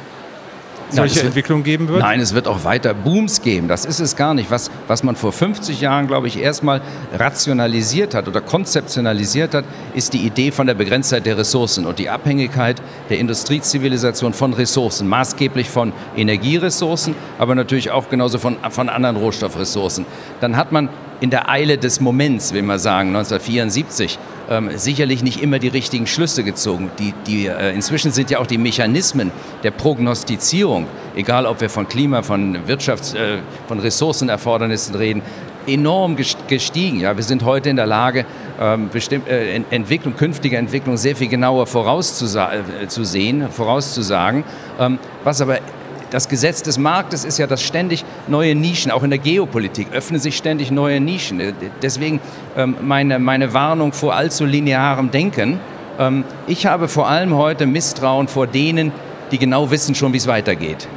solche 0.89 1.15
wird, 1.15 1.25
Entwicklung 1.25 1.63
geben 1.63 1.87
wird? 1.87 2.01
Nein, 2.01 2.19
es 2.19 2.33
wird 2.33 2.47
auch 2.47 2.63
weiter 2.63 2.93
Booms 2.93 3.41
geben. 3.41 3.67
Das 3.67 3.85
ist 3.85 3.99
es 3.99 4.15
gar 4.15 4.33
nicht. 4.33 4.51
Was, 4.51 4.71
was 4.87 5.03
man 5.03 5.15
vor 5.15 5.31
50 5.31 5.81
Jahren, 5.81 6.07
glaube 6.07 6.27
ich, 6.27 6.39
erstmal 6.39 6.81
rationalisiert 7.13 8.13
hat 8.13 8.27
oder 8.27 8.41
konzeptionalisiert 8.41 9.53
hat, 9.53 9.65
ist 9.93 10.13
die 10.13 10.25
Idee 10.25 10.51
von 10.51 10.67
der 10.67 10.73
Begrenztheit 10.73 11.25
der 11.25 11.37
Ressourcen 11.37 11.85
und 11.85 11.99
die 11.99 12.09
Abhängigkeit 12.09 12.81
der 13.09 13.19
Industriezivilisation 13.19 14.33
von 14.33 14.53
Ressourcen, 14.53 15.07
maßgeblich 15.07 15.69
von 15.69 15.93
Energieressourcen, 16.15 17.15
aber 17.37 17.55
natürlich 17.55 17.91
auch 17.91 18.09
genauso 18.09 18.37
von, 18.37 18.57
von 18.69 18.89
anderen 18.89 19.17
Rohstoffressourcen. 19.17 20.05
Dann 20.39 20.57
hat 20.57 20.71
man 20.71 20.89
in 21.19 21.29
der 21.29 21.49
Eile 21.49 21.77
des 21.77 21.99
Moments, 21.99 22.53
will 22.53 22.61
man 22.61 22.79
sagen, 22.79 23.09
1974, 23.09 24.19
ähm, 24.49 24.71
sicherlich 24.75 25.23
nicht 25.23 25.41
immer 25.41 25.59
die 25.59 25.67
richtigen 25.67 26.07
Schlüsse 26.07 26.43
gezogen. 26.43 26.91
Die, 26.99 27.13
die, 27.25 27.47
äh, 27.47 27.73
inzwischen 27.73 28.11
sind 28.11 28.29
ja 28.29 28.39
auch 28.39 28.47
die 28.47 28.57
Mechanismen 28.57 29.31
der 29.63 29.71
Prognostizierung, 29.71 30.87
egal 31.15 31.45
ob 31.45 31.61
wir 31.61 31.69
von 31.69 31.87
Klima, 31.87 32.21
von 32.23 32.57
Wirtschafts-, 32.67 33.15
äh, 33.15 33.39
von 33.67 33.79
Ressourcenerfordernissen 33.79 34.95
reden, 34.95 35.21
enorm 35.67 36.15
gestiegen. 36.15 37.01
Ja, 37.01 37.15
wir 37.15 37.23
sind 37.23 37.43
heute 37.43 37.69
in 37.69 37.75
der 37.75 37.85
Lage, 37.85 38.25
ähm, 38.59 38.89
äh, 38.93 39.61
Entwicklung, 39.69 40.15
künftige 40.15 40.57
Entwicklung 40.57 40.97
sehr 40.97 41.15
viel 41.15 41.27
genauer 41.27 41.67
vorauszusehen, 41.67 43.41
äh, 43.41 43.49
vorauszusagen. 43.49 44.43
Ähm, 44.79 44.97
was 45.23 45.41
aber 45.41 45.59
das 46.09 46.29
Gesetz 46.29 46.63
des 46.63 46.77
Marktes 46.77 47.25
ist 47.25 47.37
ja, 47.37 47.47
dass 47.47 47.61
ständig 47.61 48.05
neue 48.27 48.55
Nischen, 48.55 48.91
auch 48.91 49.03
in 49.03 49.09
der 49.09 49.19
Geopolitik, 49.19 49.87
öffnen 49.91 50.19
sich 50.19 50.37
ständig 50.37 50.71
neue 50.71 50.99
Nischen. 50.99 51.39
Äh, 51.39 51.53
deswegen 51.81 52.19
ähm, 52.55 52.75
meine, 52.81 53.19
meine 53.19 53.53
Warnung 53.53 53.93
vor 53.93 54.15
allzu 54.15 54.45
linearem 54.45 55.11
Denken. 55.11 55.59
Ähm, 55.99 56.23
ich 56.47 56.65
habe 56.65 56.87
vor 56.87 57.07
allem 57.07 57.35
heute 57.35 57.65
Misstrauen 57.65 58.27
vor 58.27 58.47
denen, 58.47 58.91
die 59.31 59.37
genau 59.37 59.71
wissen 59.71 59.95
schon, 59.95 60.13
wie 60.13 60.17
es 60.17 60.27
weitergeht. 60.27 60.87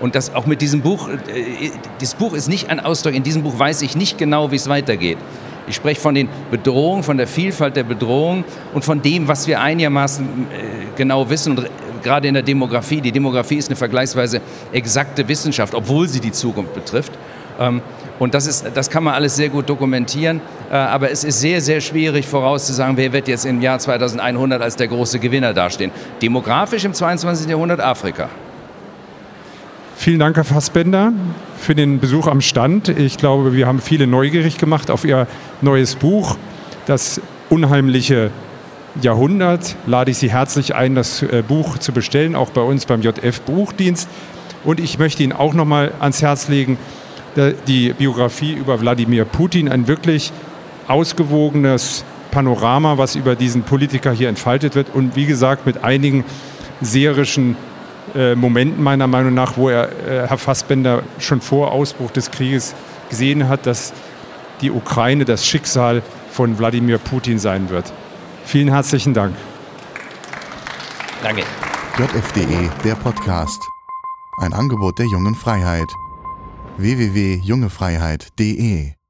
Und 0.00 0.14
das 0.14 0.34
auch 0.34 0.46
mit 0.46 0.60
diesem 0.62 0.82
Buch, 0.82 1.08
äh, 1.08 1.70
das 2.00 2.14
Buch 2.14 2.32
ist 2.32 2.48
nicht 2.48 2.70
ein 2.70 2.80
Ausdruck, 2.80 3.14
in 3.14 3.22
diesem 3.22 3.42
Buch 3.42 3.58
weiß 3.58 3.82
ich 3.82 3.96
nicht 3.96 4.18
genau, 4.18 4.50
wie 4.50 4.56
es 4.56 4.68
weitergeht. 4.68 5.18
Ich 5.68 5.76
spreche 5.76 6.00
von 6.00 6.14
den 6.14 6.28
Bedrohungen, 6.50 7.04
von 7.04 7.18
der 7.18 7.28
Vielfalt 7.28 7.76
der 7.76 7.84
Bedrohungen 7.84 8.44
und 8.74 8.84
von 8.84 9.00
dem, 9.00 9.28
was 9.28 9.46
wir 9.46 9.60
einigermaßen 9.60 10.26
äh, 10.26 10.96
genau 10.96 11.30
wissen 11.30 11.56
und 11.56 11.70
gerade 12.02 12.28
in 12.28 12.34
der 12.34 12.42
Demografie. 12.42 13.00
Die 13.00 13.12
Demografie 13.12 13.56
ist 13.56 13.68
eine 13.68 13.76
vergleichsweise 13.76 14.40
exakte 14.72 15.26
Wissenschaft, 15.28 15.74
obwohl 15.74 16.08
sie 16.08 16.20
die 16.20 16.32
Zukunft 16.32 16.74
betrifft. 16.74 17.12
Ähm, 17.60 17.80
Und 18.18 18.34
das, 18.34 18.46
ist, 18.46 18.66
das 18.74 18.88
kann 18.88 19.02
man 19.02 19.14
alles 19.14 19.34
sehr 19.34 19.48
gut 19.48 19.68
dokumentieren. 19.68 20.40
Äh, 20.70 20.76
aber 20.76 21.10
es 21.10 21.24
ist 21.24 21.40
sehr, 21.40 21.60
sehr 21.60 21.80
schwierig 21.80 22.26
vorauszusagen, 22.26 22.96
wer 22.96 23.12
wird 23.12 23.26
jetzt 23.26 23.44
im 23.44 23.60
Jahr 23.60 23.78
2100 23.78 24.62
als 24.62 24.76
der 24.76 24.86
große 24.86 25.18
Gewinner 25.18 25.52
dastehen. 25.52 25.90
Demografisch 26.20 26.84
im 26.84 26.94
22. 26.94 27.48
Jahrhundert 27.48 27.80
Afrika. 27.80 28.28
Vielen 29.96 30.18
Dank, 30.18 30.36
Herr 30.36 30.44
Fassbender, 30.44 31.12
für 31.58 31.74
den 31.74 32.00
Besuch 32.00 32.26
am 32.26 32.40
Stand. 32.40 32.88
Ich 32.88 33.18
glaube, 33.18 33.54
wir 33.54 33.66
haben 33.66 33.80
viele 33.80 34.06
neugierig 34.06 34.56
gemacht 34.58 34.90
auf 34.90 35.04
Ihr 35.04 35.26
neues 35.60 35.94
Buch, 35.96 36.36
das 36.86 37.20
unheimliche 37.50 38.30
Jahrhundert. 39.00 39.76
Lade 39.86 40.10
ich 40.10 40.18
Sie 40.18 40.30
herzlich 40.30 40.74
ein, 40.74 40.94
das 40.94 41.22
äh, 41.22 41.42
Buch 41.46 41.78
zu 41.78 41.92
bestellen, 41.92 42.34
auch 42.36 42.50
bei 42.50 42.60
uns 42.60 42.86
beim 42.86 43.02
JF 43.02 43.40
Buchdienst. 43.42 44.08
Und 44.64 44.80
ich 44.80 44.98
möchte 44.98 45.22
Ihnen 45.22 45.32
auch 45.32 45.54
noch 45.54 45.64
mal 45.64 45.92
ans 46.00 46.22
Herz 46.22 46.48
legen, 46.48 46.78
die 47.66 47.92
Biografie 47.94 48.52
über 48.52 48.80
Wladimir 48.80 49.24
Putin, 49.24 49.68
ein 49.68 49.88
wirklich 49.88 50.32
ausgewogenes 50.86 52.04
Panorama, 52.30 52.98
was 52.98 53.14
über 53.14 53.36
diesen 53.36 53.62
Politiker 53.62 54.12
hier 54.12 54.28
entfaltet 54.28 54.74
wird 54.74 54.88
und 54.94 55.16
wie 55.16 55.26
gesagt 55.26 55.66
mit 55.66 55.82
einigen 55.82 56.24
seherischen 56.80 57.56
äh, 58.14 58.34
Momenten 58.34 58.82
meiner 58.82 59.06
Meinung 59.06 59.34
nach, 59.34 59.56
wo 59.56 59.68
er, 59.68 59.88
äh, 59.88 60.28
Herr 60.28 60.38
Fassbender, 60.38 61.02
schon 61.18 61.40
vor 61.40 61.72
Ausbruch 61.72 62.10
des 62.10 62.30
Krieges 62.30 62.74
gesehen 63.08 63.48
hat, 63.48 63.66
dass 63.66 63.92
die 64.60 64.70
Ukraine 64.70 65.24
das 65.24 65.46
Schicksal 65.46 66.02
von 66.30 66.58
Wladimir 66.58 66.98
Putin 66.98 67.38
sein 67.38 67.70
wird. 67.70 67.92
Vielen 68.44 68.68
herzlichen 68.68 69.14
Dank. 69.14 69.34
Danke. 71.22 71.42
JFDE, 71.98 72.70
der 72.84 72.94
Podcast. 72.96 73.62
Ein 74.38 74.52
Angebot 74.52 74.98
der 74.98 75.06
jungen 75.06 75.34
Freiheit. 75.34 75.88
www.jungefreiheit.de 76.78 79.01